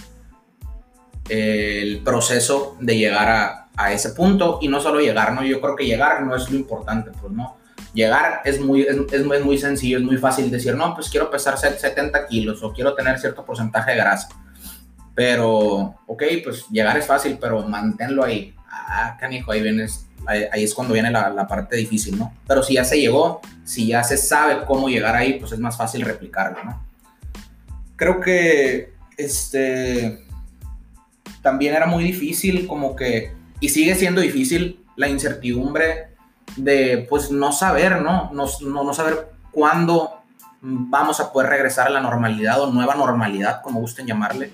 el 1.29 2.01
proceso 2.03 2.75
de 2.79 2.97
llegar 2.97 3.29
a, 3.29 3.67
a, 3.75 3.91
ese 3.91 4.11
punto 4.11 4.59
y 4.61 4.67
no 4.67 4.79
solo 4.79 4.99
llegar, 4.99 5.33
¿no? 5.33 5.43
Yo 5.43 5.61
creo 5.61 5.75
que 5.75 5.85
llegar 5.85 6.23
no 6.23 6.35
es 6.35 6.49
lo 6.49 6.57
importante, 6.57 7.11
pues 7.21 7.31
no. 7.31 7.57
Llegar 7.97 8.41
es 8.45 8.61
muy, 8.61 8.83
es, 8.83 8.95
es 9.11 9.43
muy 9.43 9.57
sencillo, 9.57 9.97
es 9.97 10.03
muy 10.03 10.17
fácil 10.17 10.51
decir, 10.51 10.75
no, 10.75 10.93
pues 10.93 11.09
quiero 11.09 11.31
pesar 11.31 11.57
70 11.57 12.27
kilos 12.27 12.61
o 12.61 12.71
quiero 12.71 12.93
tener 12.93 13.17
cierto 13.17 13.43
porcentaje 13.43 13.89
de 13.89 13.97
grasa. 13.97 14.29
Pero, 15.15 15.95
ok, 16.05 16.23
pues 16.43 16.67
llegar 16.69 16.95
es 16.95 17.07
fácil, 17.07 17.39
pero 17.41 17.67
manténlo 17.67 18.23
ahí. 18.23 18.53
Ah, 18.69 19.17
canijo, 19.19 19.51
ahí 19.51 19.63
vienes, 19.63 20.05
ahí, 20.27 20.63
es 20.63 20.75
cuando 20.75 20.93
viene 20.93 21.09
la, 21.09 21.31
la, 21.31 21.47
parte 21.47 21.75
difícil, 21.75 22.19
¿no? 22.19 22.35
Pero 22.47 22.61
si 22.61 22.75
ya 22.75 22.83
se 22.83 22.99
llegó, 22.99 23.41
si 23.63 23.87
ya 23.87 24.03
se 24.03 24.15
sabe 24.15 24.63
cómo 24.67 24.89
llegar 24.89 25.15
ahí, 25.15 25.39
pues 25.39 25.51
es 25.53 25.57
más 25.57 25.75
fácil 25.75 26.01
replicarlo, 26.01 26.63
¿no? 26.63 26.85
Creo 27.95 28.21
que, 28.21 28.93
este, 29.17 30.23
también 31.41 31.73
era 31.73 31.87
muy 31.87 32.03
difícil 32.03 32.67
como 32.67 32.95
que, 32.95 33.31
y 33.59 33.69
sigue 33.69 33.95
siendo 33.95 34.21
difícil 34.21 34.85
la 34.95 35.09
incertidumbre 35.09 36.09
de 36.55 37.05
pues 37.09 37.31
no 37.31 37.51
saber, 37.51 38.01
¿no? 38.01 38.31
No, 38.33 38.47
no, 38.83 38.93
saber 38.93 39.31
cuándo 39.51 40.21
vamos 40.61 41.19
a 41.19 41.31
poder 41.31 41.49
regresar 41.49 41.87
a 41.87 41.91
la 41.91 41.99
normalidad 41.99 42.61
o 42.61 42.71
nueva 42.71 42.95
normalidad, 42.95 43.61
como 43.61 43.79
gusten 43.79 44.07
llamarle. 44.07 44.51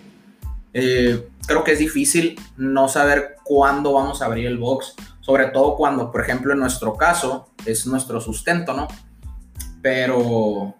Eh, 0.73 1.29
creo 1.45 1.63
que 1.63 1.73
es 1.73 1.79
difícil 1.79 2.39
no 2.57 2.87
saber 2.87 3.37
cuándo 3.43 3.93
vamos 3.93 4.21
a 4.21 4.25
abrir 4.25 4.47
el 4.47 4.57
box, 4.57 4.95
sobre 5.21 5.45
todo 5.47 5.75
cuando, 5.75 6.11
por 6.11 6.21
ejemplo, 6.21 6.53
en 6.53 6.59
nuestro 6.59 6.95
caso 6.95 7.49
es 7.65 7.85
nuestro 7.85 8.19
sustento, 8.19 8.73
¿no? 8.73 8.87
Pero, 9.81 10.75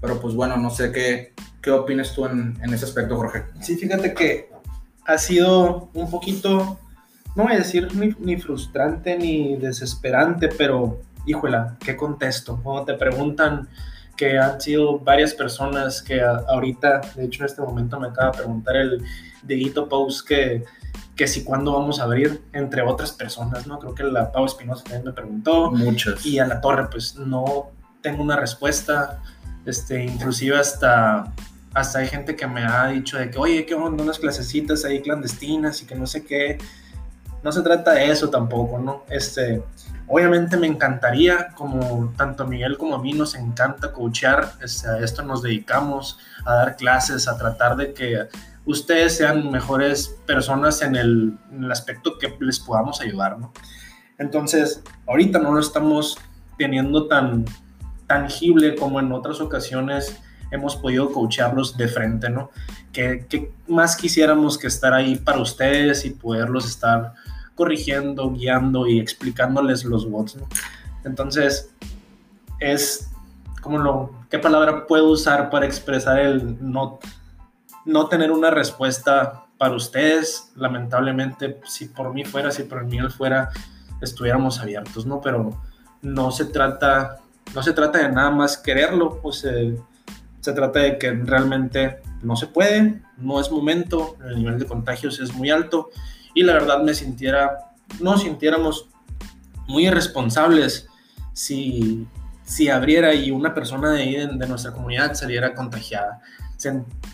pero 0.00 0.20
pues 0.20 0.34
bueno, 0.34 0.56
no 0.56 0.70
sé 0.70 0.92
qué, 0.92 1.34
qué 1.62 1.70
opinas 1.70 2.12
tú 2.14 2.26
en, 2.26 2.58
en 2.62 2.74
ese 2.74 2.84
aspecto, 2.84 3.16
Jorge. 3.16 3.44
Sí, 3.60 3.76
fíjate 3.76 4.14
que 4.14 4.50
ha 5.06 5.18
sido 5.18 5.90
un 5.94 6.10
poquito, 6.10 6.78
no 7.36 7.44
voy 7.44 7.52
a 7.52 7.58
decir 7.58 7.88
ni, 7.94 8.36
frustrante 8.36 9.16
ni 9.16 9.56
desesperante, 9.56 10.48
pero 10.48 11.00
híjola, 11.26 11.76
¿qué 11.80 11.96
contesto? 11.96 12.60
Cuando 12.62 12.84
te 12.84 12.94
preguntan 12.94 13.68
que 14.16 14.38
han 14.38 14.60
sido 14.60 14.98
varias 14.98 15.34
personas 15.34 16.02
que 16.02 16.20
ahorita, 16.20 17.00
de 17.16 17.24
hecho 17.24 17.42
en 17.42 17.46
este 17.46 17.62
momento 17.62 17.98
me 17.98 18.08
acaba 18.08 18.32
de 18.32 18.38
preguntar 18.38 18.76
el 18.76 19.02
dedito 19.42 19.88
Post 19.88 20.28
que, 20.28 20.64
que 21.16 21.26
si 21.26 21.44
cuándo 21.44 21.72
vamos 21.72 22.00
a 22.00 22.04
abrir, 22.04 22.42
entre 22.52 22.82
otras 22.82 23.12
personas, 23.12 23.66
¿no? 23.66 23.78
Creo 23.78 23.94
que 23.94 24.04
la 24.04 24.30
Pau 24.30 24.44
Espinosa 24.44 24.84
también 24.84 25.04
me 25.04 25.12
preguntó. 25.12 25.70
Muchas. 25.70 26.26
Y 26.26 26.38
a 26.38 26.46
la 26.46 26.60
torre, 26.60 26.88
pues 26.90 27.16
no 27.16 27.70
tengo 28.02 28.22
una 28.22 28.36
respuesta, 28.36 29.22
este, 29.64 30.04
inclusive 30.04 30.58
hasta 30.58 31.32
hasta 31.74 32.00
hay 32.00 32.08
gente 32.08 32.34
que 32.34 32.46
me 32.46 32.64
ha 32.64 32.88
dicho 32.88 33.16
de 33.18 33.30
que, 33.30 33.38
oye, 33.38 33.64
¿qué 33.64 33.74
onda? 33.74 34.02
Unas 34.02 34.18
clasecitas 34.18 34.84
ahí 34.84 35.00
clandestinas 35.00 35.82
y 35.82 35.86
que 35.86 35.94
no 35.94 36.06
sé 36.06 36.24
qué. 36.24 36.58
No 37.42 37.52
se 37.52 37.62
trata 37.62 37.92
de 37.92 38.10
eso 38.10 38.28
tampoco, 38.28 38.78
¿no? 38.78 39.04
Este, 39.08 39.62
obviamente 40.06 40.56
me 40.56 40.66
encantaría, 40.66 41.48
como 41.54 42.12
tanto 42.16 42.46
Miguel 42.46 42.76
como 42.76 42.96
a 42.96 43.02
mí 43.02 43.12
nos 43.12 43.34
encanta 43.34 43.92
coachear, 43.92 44.52
este, 44.62 44.88
a 44.88 44.98
esto 44.98 45.22
nos 45.22 45.42
dedicamos, 45.42 46.18
a 46.44 46.54
dar 46.54 46.76
clases, 46.76 47.28
a 47.28 47.38
tratar 47.38 47.76
de 47.76 47.94
que 47.94 48.28
ustedes 48.64 49.16
sean 49.16 49.50
mejores 49.50 50.16
personas 50.26 50.82
en 50.82 50.96
el, 50.96 51.38
aspecto 51.70 52.18
que 52.18 52.36
les 52.40 52.60
podamos 52.60 53.00
ayudar, 53.00 53.38
¿no? 53.38 53.52
Entonces, 54.18 54.82
ahorita 55.06 55.38
no 55.38 55.52
lo 55.52 55.60
estamos 55.60 56.18
teniendo 56.58 57.06
tan 57.06 57.46
tangible 58.06 58.74
como 58.74 59.00
en 59.00 59.12
otras 59.12 59.40
ocasiones 59.40 60.20
hemos 60.50 60.76
podido 60.76 61.12
coacharlos 61.12 61.76
de 61.76 61.88
frente, 61.88 62.28
¿no? 62.28 62.50
Que, 62.92 63.52
más 63.68 63.96
quisiéramos 63.96 64.58
que 64.58 64.66
estar 64.66 64.92
ahí 64.92 65.16
para 65.16 65.38
ustedes 65.40 66.04
y 66.04 66.10
poderlos 66.10 66.66
estar 66.66 67.14
corrigiendo, 67.54 68.30
guiando 68.30 68.86
y 68.86 68.98
explicándoles 68.98 69.84
los 69.84 70.08
bots. 70.10 70.38
Entonces, 71.04 71.70
es 72.58 73.10
como 73.60 73.78
lo, 73.78 74.10
¿qué 74.30 74.38
palabra 74.38 74.86
puedo 74.86 75.08
usar 75.08 75.50
para 75.50 75.66
expresar 75.66 76.18
el 76.18 76.56
no, 76.60 76.98
no 77.84 78.08
tener 78.08 78.30
una 78.30 78.50
respuesta 78.50 79.44
para 79.58 79.74
ustedes? 79.74 80.52
Lamentablemente, 80.56 81.60
si 81.64 81.86
por 81.86 82.12
mí 82.12 82.24
fuera, 82.24 82.50
si 82.50 82.62
por 82.64 82.84
mí 82.84 82.98
fuera, 83.10 83.50
estuviéramos 84.00 84.60
abiertos, 84.60 85.06
¿no? 85.06 85.20
Pero 85.20 85.60
no 86.02 86.30
se 86.30 86.46
trata, 86.46 87.18
no 87.54 87.62
se 87.62 87.72
trata 87.72 87.98
de 87.98 88.10
nada 88.10 88.30
más 88.30 88.56
quererlo, 88.56 89.20
pues 89.20 89.44
eh, 89.44 89.76
se 90.40 90.52
trata 90.52 90.80
de 90.80 90.98
que 90.98 91.10
realmente 91.12 92.00
no 92.22 92.36
se 92.36 92.46
puede, 92.46 93.02
no 93.18 93.40
es 93.40 93.50
momento, 93.50 94.16
el 94.26 94.36
nivel 94.36 94.58
de 94.58 94.66
contagios 94.66 95.20
es 95.20 95.34
muy 95.34 95.50
alto 95.50 95.90
y 96.34 96.42
la 96.42 96.54
verdad 96.54 96.82
me 96.82 96.94
sintiera, 96.94 97.72
no 98.00 98.18
sintiéramos 98.18 98.88
muy 99.66 99.86
irresponsables 99.86 100.88
si, 101.32 102.06
si 102.44 102.68
abriera 102.68 103.14
y 103.14 103.30
una 103.30 103.54
persona 103.54 103.92
de, 103.92 104.02
ahí 104.02 104.14
de, 104.14 104.46
nuestra 104.46 104.72
comunidad 104.72 105.14
saliera 105.14 105.54
contagiada. 105.54 106.20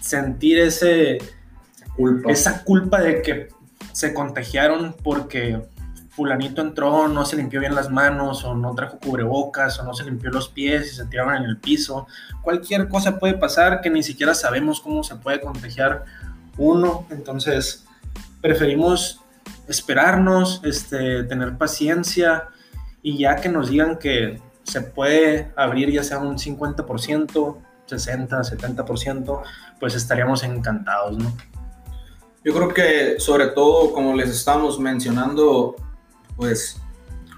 sentir 0.01 0.59
ese, 0.59 1.19
culpa. 1.97 2.31
esa 2.31 2.65
culpa 2.65 3.01
de 3.01 3.23
que 3.23 3.49
se 3.93 4.13
contagiaron 4.13 4.95
porque 5.03 5.63
fulanito 6.17 6.63
entró, 6.63 7.09
no 7.09 7.27
se 7.27 7.37
limpió 7.37 7.61
bien 7.61 7.75
las 7.75 7.91
manos, 7.91 8.43
o 8.45 8.55
no 8.55 8.75
trajo 8.75 8.99
cubrebocas, 8.99 9.79
o 9.79 9.85
no 9.85 9.93
se 9.93 10.05
limpió 10.05 10.31
los 10.31 10.49
pies 10.49 10.93
y 10.93 10.97
se 10.97 11.05
tiraron 11.05 11.37
en 11.37 11.45
el 11.45 11.59
piso. 11.59 12.07
Cualquier 12.41 12.89
cosa 12.89 13.19
puede 13.19 13.35
pasar 13.35 13.83
que 13.83 13.91
ni 13.91 14.03
siquiera 14.03 14.35
sabemos 14.35 14.81
cómo 14.81 15.05
se 15.05 15.17
puede 15.17 15.43
contagiar 15.43 16.07
uno. 16.57 17.07
Entonces, 17.11 17.87
preferimos 18.47 19.25
esperarnos, 19.67 20.61
este, 20.63 21.25
tener 21.25 21.59
paciencia 21.59 22.45
y 23.03 23.19
ya 23.19 23.35
que 23.37 23.49
nos 23.49 23.71
digan 23.71 23.99
que 23.99 24.41
se 24.63 24.83
puede 24.83 25.53
abrir 25.57 25.91
ya 25.91 26.05
sea 26.05 26.19
un 26.19 26.39
50%, 26.39 27.57
60, 27.87 28.41
70%, 28.41 29.43
pues 29.81 29.97
estaríamos 29.97 30.45
encantados, 30.45 31.19
¿no? 31.19 31.37
Yo 32.45 32.55
creo 32.55 32.69
que 32.69 33.19
sobre 33.19 33.49
todo, 33.49 33.93
como 33.93 34.15
les 34.15 34.31
estamos 34.31 34.79
mencionando, 34.79 35.75
pues 36.37 36.81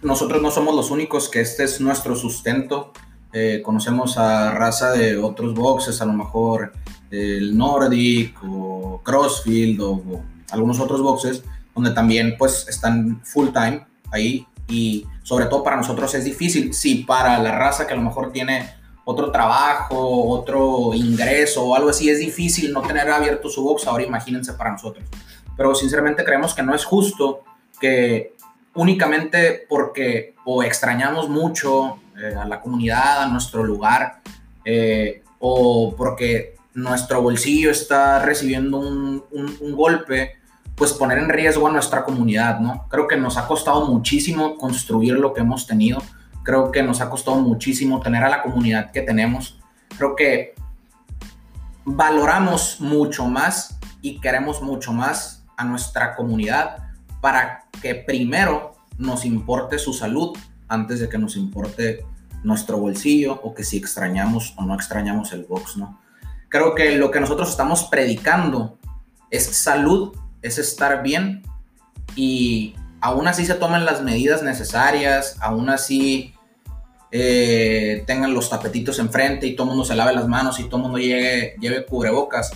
nosotros 0.03 0.43
no 0.43 0.51
somos 0.51 0.77
los 0.77 0.91
únicos 0.91 1.31
que 1.31 1.41
este 1.41 1.65
es 1.65 1.81
nuestro 1.81 2.17
sustento. 2.17 2.93
Eh, 3.33 3.63
conocemos 3.65 4.19
a 4.19 4.51
raza 4.51 4.93
de 4.93 5.17
otros 5.17 5.55
boxes, 5.55 6.03
a 6.03 6.05
lo 6.05 6.13
mejor 6.13 6.73
el 7.11 7.57
Nordic 7.57 8.37
o 8.45 9.01
Crossfield 9.03 9.81
o, 9.81 10.23
algunos 10.51 10.81
otros 10.81 11.03
boxes, 11.03 11.43
donde 11.75 11.91
también 11.93 12.37
pues 12.39 12.67
están 12.69 13.21
full 13.25 13.49
time 13.49 13.87
ahí 14.11 14.47
y 14.69 15.07
sobre 15.23 15.47
todo 15.47 15.63
para 15.63 15.77
nosotros 15.77 16.15
es 16.15 16.25
difícil. 16.25 16.75
Si 16.75 17.05
para 17.05 17.39
la 17.39 17.53
raza 17.53 17.87
que 17.87 17.93
a 17.93 17.97
lo 17.97 18.03
mejor 18.03 18.33
tiene 18.33 18.75
otro 19.05 19.31
trabajo, 19.31 20.29
otro 20.29 20.93
ingreso 20.95 21.65
o 21.65 21.75
algo 21.75 21.91
así, 21.91 22.11
es 22.11 22.19
difícil 22.19 22.73
no 22.73 22.83
tener 22.83 23.09
abierto 23.11 23.49
su 23.49 23.63
box, 23.63 23.87
ahora 23.87 24.05
imagínense 24.05 24.53
para 24.53 24.73
nosotros. 24.73 25.05
Pero 25.57 25.75
sinceramente 25.75 26.25
creemos 26.25 26.55
que 26.55 26.63
no 26.63 26.75
es 26.75 26.85
justo 26.85 27.43
que 27.81 28.35
únicamente 28.75 29.67
porque 29.69 30.35
o 30.45 30.63
extrañamos 30.63 31.29
mucho 31.29 31.99
eh, 32.19 32.35
a 32.35 32.45
la 32.47 32.61
comunidad, 32.61 33.23
a 33.23 33.27
nuestro 33.27 33.65
lugar, 33.65 34.21
eh, 34.65 35.23
o 35.39 35.95
porque 35.97 36.57
nuestro 36.75 37.23
bolsillo 37.23 37.71
está 37.71 38.21
recibiendo 38.21 38.79
un, 38.79 39.25
un, 39.31 39.73
golpe, 39.73 40.38
pues 40.79 40.93
poner 40.93 41.19
en 41.19 41.29
riesgo 41.29 41.67
a 41.67 41.73
nuestra 41.73 42.05
comunidad, 42.05 42.61
¿no? 42.61 42.87
Creo 42.89 43.09
que 43.09 43.17
nos 43.17 43.37
ha 43.37 43.47
costado 43.47 43.87
muchísimo 43.87 44.57
construir 44.57 45.15
lo 45.15 45.35
que 45.35 45.41
hemos 45.41 45.67
tenido, 45.67 46.03
creo 46.45 46.71
que 46.71 46.83
nos 46.83 47.01
ha 47.01 47.11
costado 47.11 47.39
muchísimo 47.39 48.01
tener 48.01 48.23
a 48.23 48.29
la 48.29 48.43
comunidad 48.43 48.93
que 48.93 49.03
tenemos, 49.03 49.59
creo 49.97 50.15
que 50.15 50.55
valoramos 51.85 52.81
mucho 52.81 53.27
más 53.27 53.79
y 54.03 54.21
queremos 54.21 54.63
mucho 54.63 54.93
más 54.93 55.45
a 55.57 55.65
nuestra 55.65 56.15
comunidad 56.15 56.85
para 57.21 57.65
que 57.83 57.95
primero 57.97 58.77
nos 58.97 59.25
importe 59.25 59.79
su 59.79 59.93
salud 59.93 60.37
antes 60.69 61.01
de 61.01 61.09
que 61.09 61.19
nos 61.19 61.37
importe 61.37 62.05
nuestro 62.45 62.79
bolsillo 62.79 63.41
o 63.43 63.55
que 63.55 63.65
si 63.65 63.79
extrañamos 63.79 64.55
o 64.57 64.65
no 64.65 64.75
extrañamos 64.75 65.33
el 65.33 65.45
box, 65.45 65.77
¿no? 65.77 65.99
Creo 66.49 66.75
que 66.75 66.97
lo 66.97 67.11
que 67.11 67.21
nosotros 67.21 67.51
estamos 67.51 67.85
predicando 67.85 68.79
es 69.31 69.45
salud, 69.45 70.17
es 70.43 70.59
estar 70.59 71.03
bien 71.03 71.43
y 72.17 72.75
aún 73.01 73.29
así 73.29 73.45
se 73.47 73.55
tomen 73.55 73.85
las 73.85 74.03
medidas 74.03 74.43
necesarias, 74.43 75.37
aún 75.41 75.71
así 75.71 76.35
eh, 77.11 78.05
tengan 78.07 78.35
los 78.35 78.51
tapetitos 78.51 78.99
enfrente 78.99 79.47
y 79.47 79.57
todo 79.57 79.69
mundo 79.69 79.85
se 79.85 79.95
lave 79.95 80.13
las 80.13 80.29
manos 80.29 80.61
y 80.61 80.65
todo 80.65 80.77
el 80.77 80.83
mundo 80.83 80.99
llegue, 80.99 81.57
lleve 81.61 81.87
cubrebocas, 81.87 82.51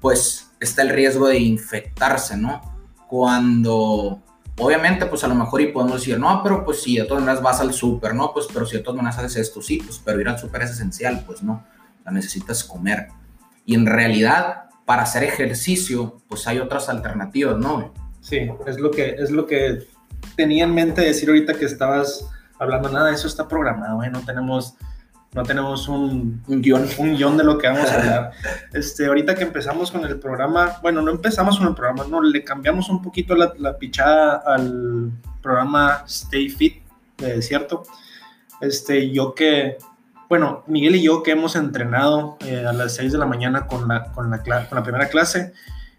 pues 0.00 0.50
está 0.60 0.82
el 0.82 0.90
riesgo 0.90 1.28
de 1.28 1.38
infectarse, 1.38 2.36
¿no? 2.36 2.60
Cuando 3.08 4.22
obviamente, 4.58 5.06
pues 5.06 5.24
a 5.24 5.28
lo 5.28 5.34
mejor 5.34 5.60
y 5.60 5.68
podemos 5.68 6.00
decir, 6.00 6.18
no, 6.18 6.42
pero 6.42 6.64
pues 6.64 6.82
si 6.82 6.96
de 6.96 7.04
todas 7.04 7.22
maneras 7.22 7.42
vas 7.42 7.60
al 7.60 7.72
súper, 7.72 8.14
¿no? 8.14 8.32
Pues 8.32 8.46
pero 8.52 8.66
si 8.66 8.76
de 8.76 8.82
todas 8.82 8.96
maneras 8.96 9.18
haces 9.18 9.36
esto, 9.36 9.62
sí, 9.62 9.78
pues 9.84 10.00
pero 10.04 10.20
ir 10.20 10.28
al 10.28 10.38
súper 10.38 10.62
es 10.62 10.70
esencial, 10.70 11.22
pues 11.26 11.42
no, 11.42 11.64
sea, 12.02 12.12
necesitas 12.12 12.64
comer. 12.64 13.08
Y 13.64 13.74
en 13.74 13.86
realidad, 13.86 14.64
para 14.84 15.02
hacer 15.02 15.22
ejercicio, 15.22 16.20
pues 16.28 16.46
hay 16.46 16.58
otras 16.58 16.88
alternativas, 16.88 17.56
¿no? 17.58 17.92
Sí, 18.20 18.50
es 18.66 18.78
lo 18.78 18.90
que, 18.90 19.16
es 19.18 19.30
lo 19.30 19.46
que 19.46 19.86
tenía 20.36 20.64
en 20.64 20.74
mente 20.74 21.02
decir 21.02 21.28
ahorita 21.28 21.54
que 21.54 21.64
estabas 21.64 22.28
hablando, 22.58 22.88
nada, 22.88 23.12
eso 23.12 23.26
está 23.26 23.48
programado, 23.48 24.02
¿eh? 24.02 24.10
no 24.10 24.20
tenemos 24.20 24.76
no 25.34 25.44
tenemos 25.44 25.88
un, 25.88 26.42
un, 26.46 26.60
guion. 26.60 26.86
un 26.98 27.16
guion 27.16 27.38
de 27.38 27.44
lo 27.44 27.56
que 27.56 27.66
vamos 27.66 27.90
a 27.90 27.94
hablar. 27.94 28.32
Este, 28.74 29.06
ahorita 29.06 29.34
que 29.34 29.44
empezamos 29.44 29.90
con 29.90 30.04
el 30.04 30.18
programa, 30.18 30.78
bueno, 30.82 31.00
no 31.00 31.10
empezamos 31.10 31.58
con 31.58 31.68
el 31.68 31.74
programa, 31.74 32.04
no, 32.08 32.22
le 32.22 32.44
cambiamos 32.44 32.90
un 32.90 33.00
poquito 33.00 33.34
la, 33.34 33.52
la 33.58 33.78
pichada 33.78 34.42
al 34.44 35.10
programa 35.40 36.04
Stay 36.06 36.50
Fit 36.50 36.82
de 37.16 37.36
Desierto. 37.36 37.84
Este, 38.60 39.10
yo 39.10 39.34
que, 39.34 39.78
bueno, 40.32 40.64
Miguel 40.66 40.96
y 40.96 41.02
yo 41.02 41.22
que 41.22 41.32
hemos 41.32 41.56
entrenado 41.56 42.38
eh, 42.40 42.64
a 42.66 42.72
las 42.72 42.94
6 42.94 43.12
de 43.12 43.18
la 43.18 43.26
mañana 43.26 43.66
con 43.66 43.86
la, 43.86 44.12
con 44.12 44.30
la, 44.30 44.82
primera 44.82 45.10
clase, 45.10 45.52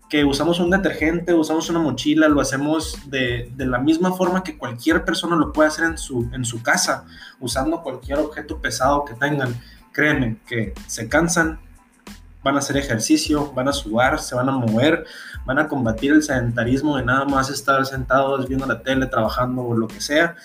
que 0.10 0.25
usamos 0.25 0.60
un 0.60 0.72
detergente, 0.72 1.36
usamos 1.36 1.70
una 1.70 1.78
mochila, 1.78 2.28
lo 2.30 2.42
hacemos 2.42 2.98
de, 3.12 3.52
de, 3.56 3.66
la 3.68 3.78
misma 3.78 4.12
forma 4.13 4.44
que 4.44 4.58
cualquier 4.58 5.06
persona 5.06 5.36
lo 5.36 5.54
puede 5.54 5.68
hacer 5.70 5.86
en 5.86 6.00
su, 6.00 6.32
en 6.34 6.46
su 6.46 6.63
casa, 6.63 7.06
usando 7.40 7.84
cualquier 7.84 8.18
objeto 8.18 8.60
pesado 8.60 9.06
que 9.06 9.13
tengan. 9.13 9.54
Créanme 9.92 10.38
que 10.48 10.74
se 10.88 11.08
cansan, 11.08 11.60
van 12.42 12.56
a 12.56 12.58
hacer 12.58 12.75
ejercicio, 12.78 13.54
van 13.54 13.68
a 13.68 13.72
sudar, 13.72 14.20
se 14.20 14.34
van 14.34 14.50
a 14.50 14.54
mover, 14.54 15.06
van 15.46 15.60
a 15.60 15.68
combatir 15.68 16.12
el 16.12 16.24
sedentarismo 16.24 16.98
de 16.98 17.06
nada 17.06 17.25
más 17.25 17.52
estar 17.52 17.86
sentados 17.86 18.48
viendo 18.48 18.66
la 18.66 18.82
tele, 18.82 19.06
trabajando 19.06 19.62
o 19.62 19.78
lo 19.78 19.88
que 19.88 20.02
sea. 20.02 20.36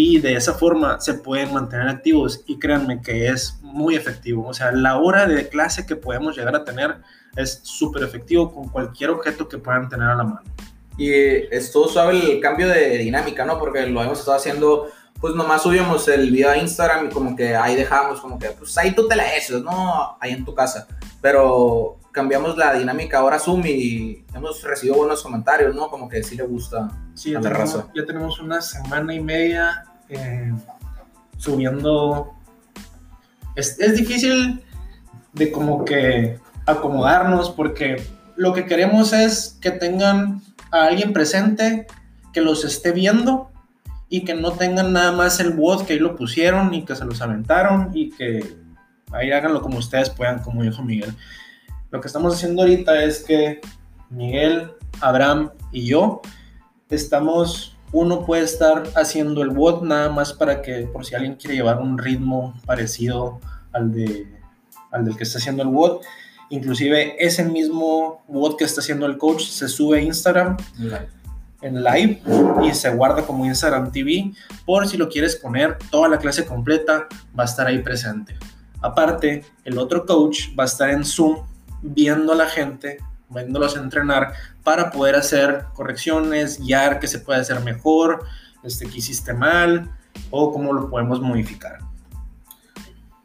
Y 0.00 0.20
de 0.20 0.34
esa 0.34 0.54
forma 0.54 1.00
se 1.00 1.14
pueden 1.14 1.52
mantener 1.52 1.88
activos 1.88 2.44
y 2.46 2.60
créanme 2.60 3.02
que 3.02 3.26
es 3.26 3.58
muy 3.62 3.96
efectivo. 3.96 4.46
O 4.46 4.54
sea, 4.54 4.70
la 4.70 4.96
hora 4.96 5.26
de 5.26 5.48
clase 5.48 5.86
que 5.86 5.96
podemos 5.96 6.36
llegar 6.36 6.54
a 6.54 6.62
tener 6.62 6.98
es 7.34 7.58
súper 7.64 8.04
efectivo 8.04 8.54
con 8.54 8.68
cualquier 8.68 9.10
objeto 9.10 9.48
que 9.48 9.58
puedan 9.58 9.88
tener 9.88 10.06
a 10.06 10.14
la 10.14 10.22
mano. 10.22 10.44
Y 10.96 11.10
esto 11.52 11.88
suave 11.88 12.34
el 12.34 12.40
cambio 12.40 12.68
de 12.68 12.96
dinámica, 12.98 13.44
¿no? 13.44 13.58
Porque 13.58 13.86
lo 13.86 14.00
hemos 14.00 14.20
estado 14.20 14.36
haciendo, 14.36 14.88
pues 15.20 15.34
nomás 15.34 15.62
subimos 15.62 16.06
el 16.06 16.30
video 16.30 16.50
a 16.50 16.56
Instagram 16.56 17.06
y 17.06 17.08
como 17.08 17.34
que 17.34 17.56
ahí 17.56 17.74
dejamos, 17.74 18.20
como 18.20 18.38
que, 18.38 18.50
pues 18.50 18.78
ahí 18.78 18.94
tú 18.94 19.08
te 19.08 19.16
la 19.16 19.24
haces, 19.24 19.64
¿no? 19.64 20.16
Ahí 20.20 20.30
en 20.30 20.44
tu 20.44 20.54
casa. 20.54 20.86
Pero 21.20 21.98
cambiamos 22.12 22.56
la 22.56 22.74
dinámica 22.74 23.18
ahora 23.18 23.40
Zoom 23.40 23.66
y 23.66 24.24
hemos 24.32 24.62
recibido 24.62 24.96
buenos 24.96 25.24
comentarios, 25.24 25.74
¿no? 25.74 25.88
Como 25.88 26.08
que 26.08 26.22
sí 26.22 26.36
le 26.36 26.44
gusta 26.44 26.88
sí, 27.14 27.34
a 27.34 27.40
la 27.40 27.48
tenemos, 27.50 27.74
raza. 27.74 27.88
Ya 27.96 28.06
tenemos 28.06 28.38
una 28.38 28.60
semana 28.60 29.12
y 29.12 29.18
media 29.18 29.84
eh, 30.08 30.52
subiendo. 31.36 32.34
Es, 33.54 33.78
es 33.80 33.96
difícil 33.96 34.62
de 35.32 35.50
como 35.52 35.84
que 35.84 36.38
acomodarnos 36.66 37.50
porque 37.50 38.02
lo 38.36 38.52
que 38.52 38.66
queremos 38.66 39.12
es 39.12 39.58
que 39.60 39.70
tengan 39.70 40.42
a 40.70 40.84
alguien 40.84 41.12
presente 41.12 41.86
que 42.32 42.40
los 42.40 42.64
esté 42.64 42.92
viendo 42.92 43.50
y 44.08 44.24
que 44.24 44.34
no 44.34 44.52
tengan 44.52 44.92
nada 44.92 45.12
más 45.12 45.40
el 45.40 45.52
bot 45.52 45.86
que 45.86 45.94
ahí 45.94 45.98
lo 45.98 46.16
pusieron 46.16 46.72
y 46.72 46.84
que 46.84 46.96
se 46.96 47.04
los 47.04 47.20
aventaron 47.20 47.90
y 47.94 48.10
que 48.10 48.56
ahí 49.12 49.30
háganlo 49.32 49.60
como 49.60 49.78
ustedes 49.78 50.10
puedan, 50.10 50.40
como 50.40 50.62
dijo 50.62 50.82
Miguel. 50.82 51.14
Lo 51.90 52.00
que 52.00 52.06
estamos 52.06 52.34
haciendo 52.34 52.62
ahorita 52.62 53.02
es 53.02 53.24
que 53.24 53.60
Miguel, 54.10 54.72
Abraham 55.00 55.50
y 55.72 55.86
yo 55.86 56.22
estamos, 56.88 57.76
uno 57.92 58.24
puede 58.24 58.44
estar 58.44 58.84
haciendo 58.94 59.42
el 59.42 59.50
bot 59.50 59.82
nada 59.82 60.10
más 60.10 60.32
para 60.32 60.62
que 60.62 60.88
por 60.92 61.04
si 61.04 61.14
alguien 61.14 61.36
quiere 61.36 61.56
llevar 61.56 61.80
un 61.80 61.98
ritmo 61.98 62.54
parecido 62.66 63.40
al, 63.72 63.92
de, 63.92 64.26
al 64.90 65.04
del 65.04 65.16
que 65.16 65.24
está 65.24 65.38
haciendo 65.38 65.62
el 65.62 65.68
bot 65.68 66.02
Inclusive 66.50 67.16
ese 67.18 67.44
mismo 67.44 68.22
bot 68.26 68.56
que 68.56 68.64
está 68.64 68.80
haciendo 68.80 69.06
el 69.06 69.18
coach 69.18 69.42
se 69.42 69.68
sube 69.68 69.98
a 69.98 70.02
Instagram 70.02 70.56
en 71.60 71.84
live 71.84 72.22
y 72.64 72.72
se 72.72 72.88
guarda 72.90 73.26
como 73.26 73.44
Instagram 73.44 73.92
TV 73.92 74.32
por 74.64 74.88
si 74.88 74.96
lo 74.96 75.08
quieres 75.10 75.36
poner 75.36 75.76
toda 75.90 76.08
la 76.08 76.18
clase 76.18 76.46
completa 76.46 77.06
va 77.38 77.42
a 77.42 77.46
estar 77.46 77.66
ahí 77.66 77.80
presente. 77.80 78.36
Aparte, 78.80 79.44
el 79.64 79.76
otro 79.76 80.06
coach 80.06 80.56
va 80.58 80.62
a 80.62 80.66
estar 80.66 80.88
en 80.90 81.04
Zoom 81.04 81.36
viendo 81.82 82.32
a 82.32 82.36
la 82.36 82.46
gente, 82.46 82.98
viéndolos 83.30 83.76
entrenar 83.76 84.32
para 84.62 84.90
poder 84.90 85.16
hacer 85.16 85.66
correcciones, 85.74 86.58
guiar 86.60 87.00
qué 87.00 87.06
se 87.06 87.18
puede 87.18 87.40
hacer 87.40 87.60
mejor, 87.60 88.24
este, 88.62 88.86
qué 88.86 88.98
hiciste 88.98 89.32
mal 89.32 89.90
o 90.30 90.52
cómo 90.52 90.72
lo 90.72 90.90
podemos 90.90 91.20
modificar. 91.20 91.78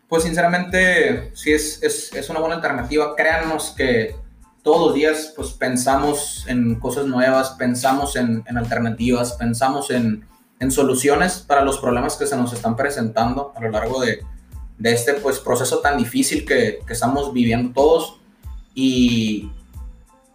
Pues 0.08 0.24
sinceramente, 0.24 1.32
sí 1.36 1.54
es, 1.54 1.82
es, 1.82 2.14
es, 2.14 2.30
una 2.30 2.40
buena 2.40 2.56
alternativa. 2.56 3.16
Créanos 3.16 3.74
que 3.76 4.16
todos 4.62 4.88
los 4.88 4.94
días 4.94 5.34
pues 5.36 5.52
pensamos 5.52 6.46
en 6.48 6.76
cosas 6.76 7.06
nuevas, 7.08 7.52
pensamos 7.52 8.16
en, 8.16 8.44
en 8.48 8.58
alternativas, 8.58 9.34
pensamos 9.34 9.90
en, 9.90 10.26
en, 10.60 10.72
soluciones 10.72 11.40
para 11.40 11.64
los 11.64 11.80
problemas 11.80 12.16
que 12.16 12.28
se 12.28 12.38
nos 12.38 12.54
están 12.54 12.76
presentando 12.76 13.54
a 13.56 13.62
lo 13.62 13.72
largo 13.72 14.02
de, 14.02 14.24
de 14.78 14.94
este 14.94 15.16
pues 15.16 15.40
proceso 15.40 15.80
tan 15.80 15.98
difícil 15.98 16.46
que, 16.46 16.80
que 16.86 16.94
estamos 16.94 17.34
viviendo 17.34 17.74
todos. 17.74 18.20
Y, 18.76 19.52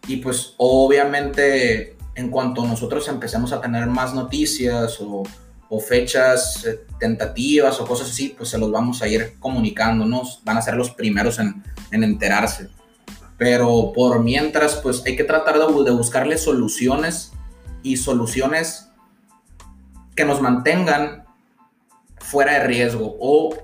y 0.09 0.17
pues 0.17 0.55
obviamente 0.57 1.97
en 2.17 2.31
cuanto 2.31 2.67
nosotros 2.67 3.07
empecemos 3.07 3.53
a 3.53 3.61
tener 3.61 3.87
más 3.87 4.13
noticias 4.13 5.01
o 5.01 5.23
o 5.69 5.81
fechas 5.81 6.65
eh, 6.65 6.81
tentativas 6.99 7.81
o 7.81 7.87
cosas 7.87 8.11
así, 8.11 8.35
pues 8.37 8.49
se 8.49 8.59
los 8.59 8.71
vamos 8.71 9.03
a 9.03 9.09
ir 9.09 9.35
comunicando, 9.39 10.05
¿no? 10.05 10.23
Van 10.45 10.57
a 10.57 10.63
ser 10.63 10.75
los 10.75 10.91
primeros 10.91 11.39
en, 11.39 11.63
en 11.91 12.05
enterarse. 12.05 12.69
Pero 13.37 13.93
por 13.95 14.23
mientras, 14.23 14.77
pues 14.77 15.03
hay 15.07 15.15
que 15.15 15.25
tratar 15.25 15.59
de, 15.59 15.85
de 15.85 15.91
buscarle 15.91 16.39
soluciones 16.39 17.33
y 17.83 17.97
soluciones 17.97 18.89
que 20.17 20.25
nos 20.25 20.41
mantengan 20.41 21.25
fuera 22.19 22.55
de 22.55 22.65
riesgo 22.65 23.17
o 23.21 23.55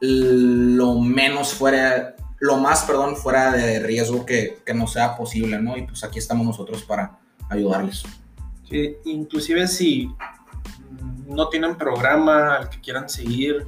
lo 0.00 1.00
menos 1.00 1.54
fuera, 1.54 2.14
lo 2.40 2.56
más, 2.56 2.84
perdón, 2.84 3.16
fuera 3.16 3.50
de 3.52 3.80
riesgo 3.80 4.24
que, 4.24 4.58
que 4.64 4.74
no 4.74 4.86
sea 4.86 5.16
posible, 5.16 5.60
¿no? 5.60 5.76
Y 5.76 5.82
pues 5.82 6.04
aquí 6.04 6.18
estamos 6.18 6.46
nosotros 6.46 6.82
para 6.84 7.18
ayudarles. 7.48 8.04
Sí, 8.68 8.96
inclusive 9.06 9.66
si 9.66 10.10
no 11.26 11.48
tienen 11.48 11.76
programa 11.76 12.54
al 12.54 12.68
que 12.68 12.80
quieran 12.80 13.08
seguir, 13.08 13.66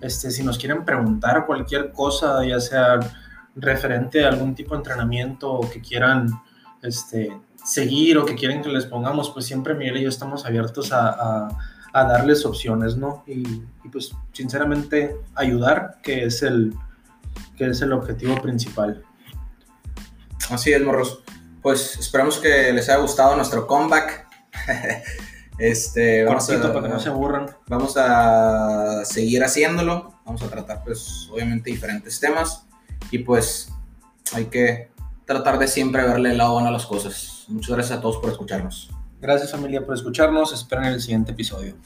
este, 0.00 0.30
si 0.30 0.42
nos 0.42 0.58
quieren 0.58 0.84
preguntar 0.84 1.46
cualquier 1.46 1.92
cosa, 1.92 2.44
ya 2.44 2.60
sea 2.60 3.00
referente 3.54 4.24
a 4.24 4.28
algún 4.28 4.54
tipo 4.54 4.74
de 4.74 4.78
entrenamiento 4.78 5.52
o 5.52 5.70
que 5.70 5.80
quieran 5.80 6.28
este, 6.82 7.36
seguir 7.64 8.18
o 8.18 8.24
que 8.24 8.34
quieren 8.34 8.62
que 8.62 8.68
les 8.68 8.86
pongamos, 8.86 9.30
pues 9.30 9.46
siempre 9.46 9.74
Miguel 9.74 9.98
y 9.98 10.02
yo 10.02 10.08
estamos 10.08 10.44
abiertos 10.46 10.92
a, 10.92 11.48
a, 11.92 12.04
darles 12.04 12.44
opciones, 12.46 12.96
¿no? 12.96 13.22
Y, 13.26 13.42
y, 13.84 13.88
pues 13.90 14.12
sinceramente 14.32 15.16
ayudar, 15.34 15.98
que 16.02 16.24
es 16.24 16.42
el, 16.42 16.74
que 17.56 17.66
es 17.66 17.80
el 17.82 17.92
objetivo 17.92 18.40
principal. 18.40 19.04
Así 20.50 20.72
es, 20.72 20.82
morros. 20.82 21.22
Pues 21.62 21.96
esperamos 21.98 22.38
que 22.38 22.72
les 22.72 22.88
haya 22.88 22.98
gustado 22.98 23.36
nuestro 23.36 23.66
comeback. 23.66 24.26
Este, 25.58 26.24
vamos 26.24 26.48
a, 26.50 26.60
para 26.72 26.82
que 26.82 26.88
no 26.88 26.98
se 26.98 27.08
aburran. 27.08 27.46
Vamos 27.68 27.94
a 27.96 29.04
seguir 29.04 29.44
haciéndolo. 29.44 30.18
Vamos 30.24 30.42
a 30.42 30.48
tratar, 30.48 30.82
pues, 30.82 31.28
obviamente, 31.30 31.70
diferentes 31.70 32.18
temas. 32.18 32.66
Y 33.12 33.18
pues, 33.18 33.70
hay 34.32 34.46
que 34.46 34.90
tratar 35.24 35.58
de 35.58 35.68
siempre 35.68 36.02
verle 36.02 36.32
el 36.32 36.38
lado 36.38 36.54
bueno 36.54 36.68
a 36.68 36.72
las 36.72 36.86
cosas. 36.86 37.44
Muchas 37.48 37.76
gracias 37.76 37.98
a 37.98 38.00
todos 38.00 38.16
por 38.16 38.30
escucharnos. 38.30 38.90
Gracias, 39.20 39.52
familia, 39.52 39.84
por 39.84 39.94
escucharnos. 39.94 40.52
Esperen 40.52 40.86
el 40.86 41.00
siguiente 41.00 41.32
episodio. 41.32 41.76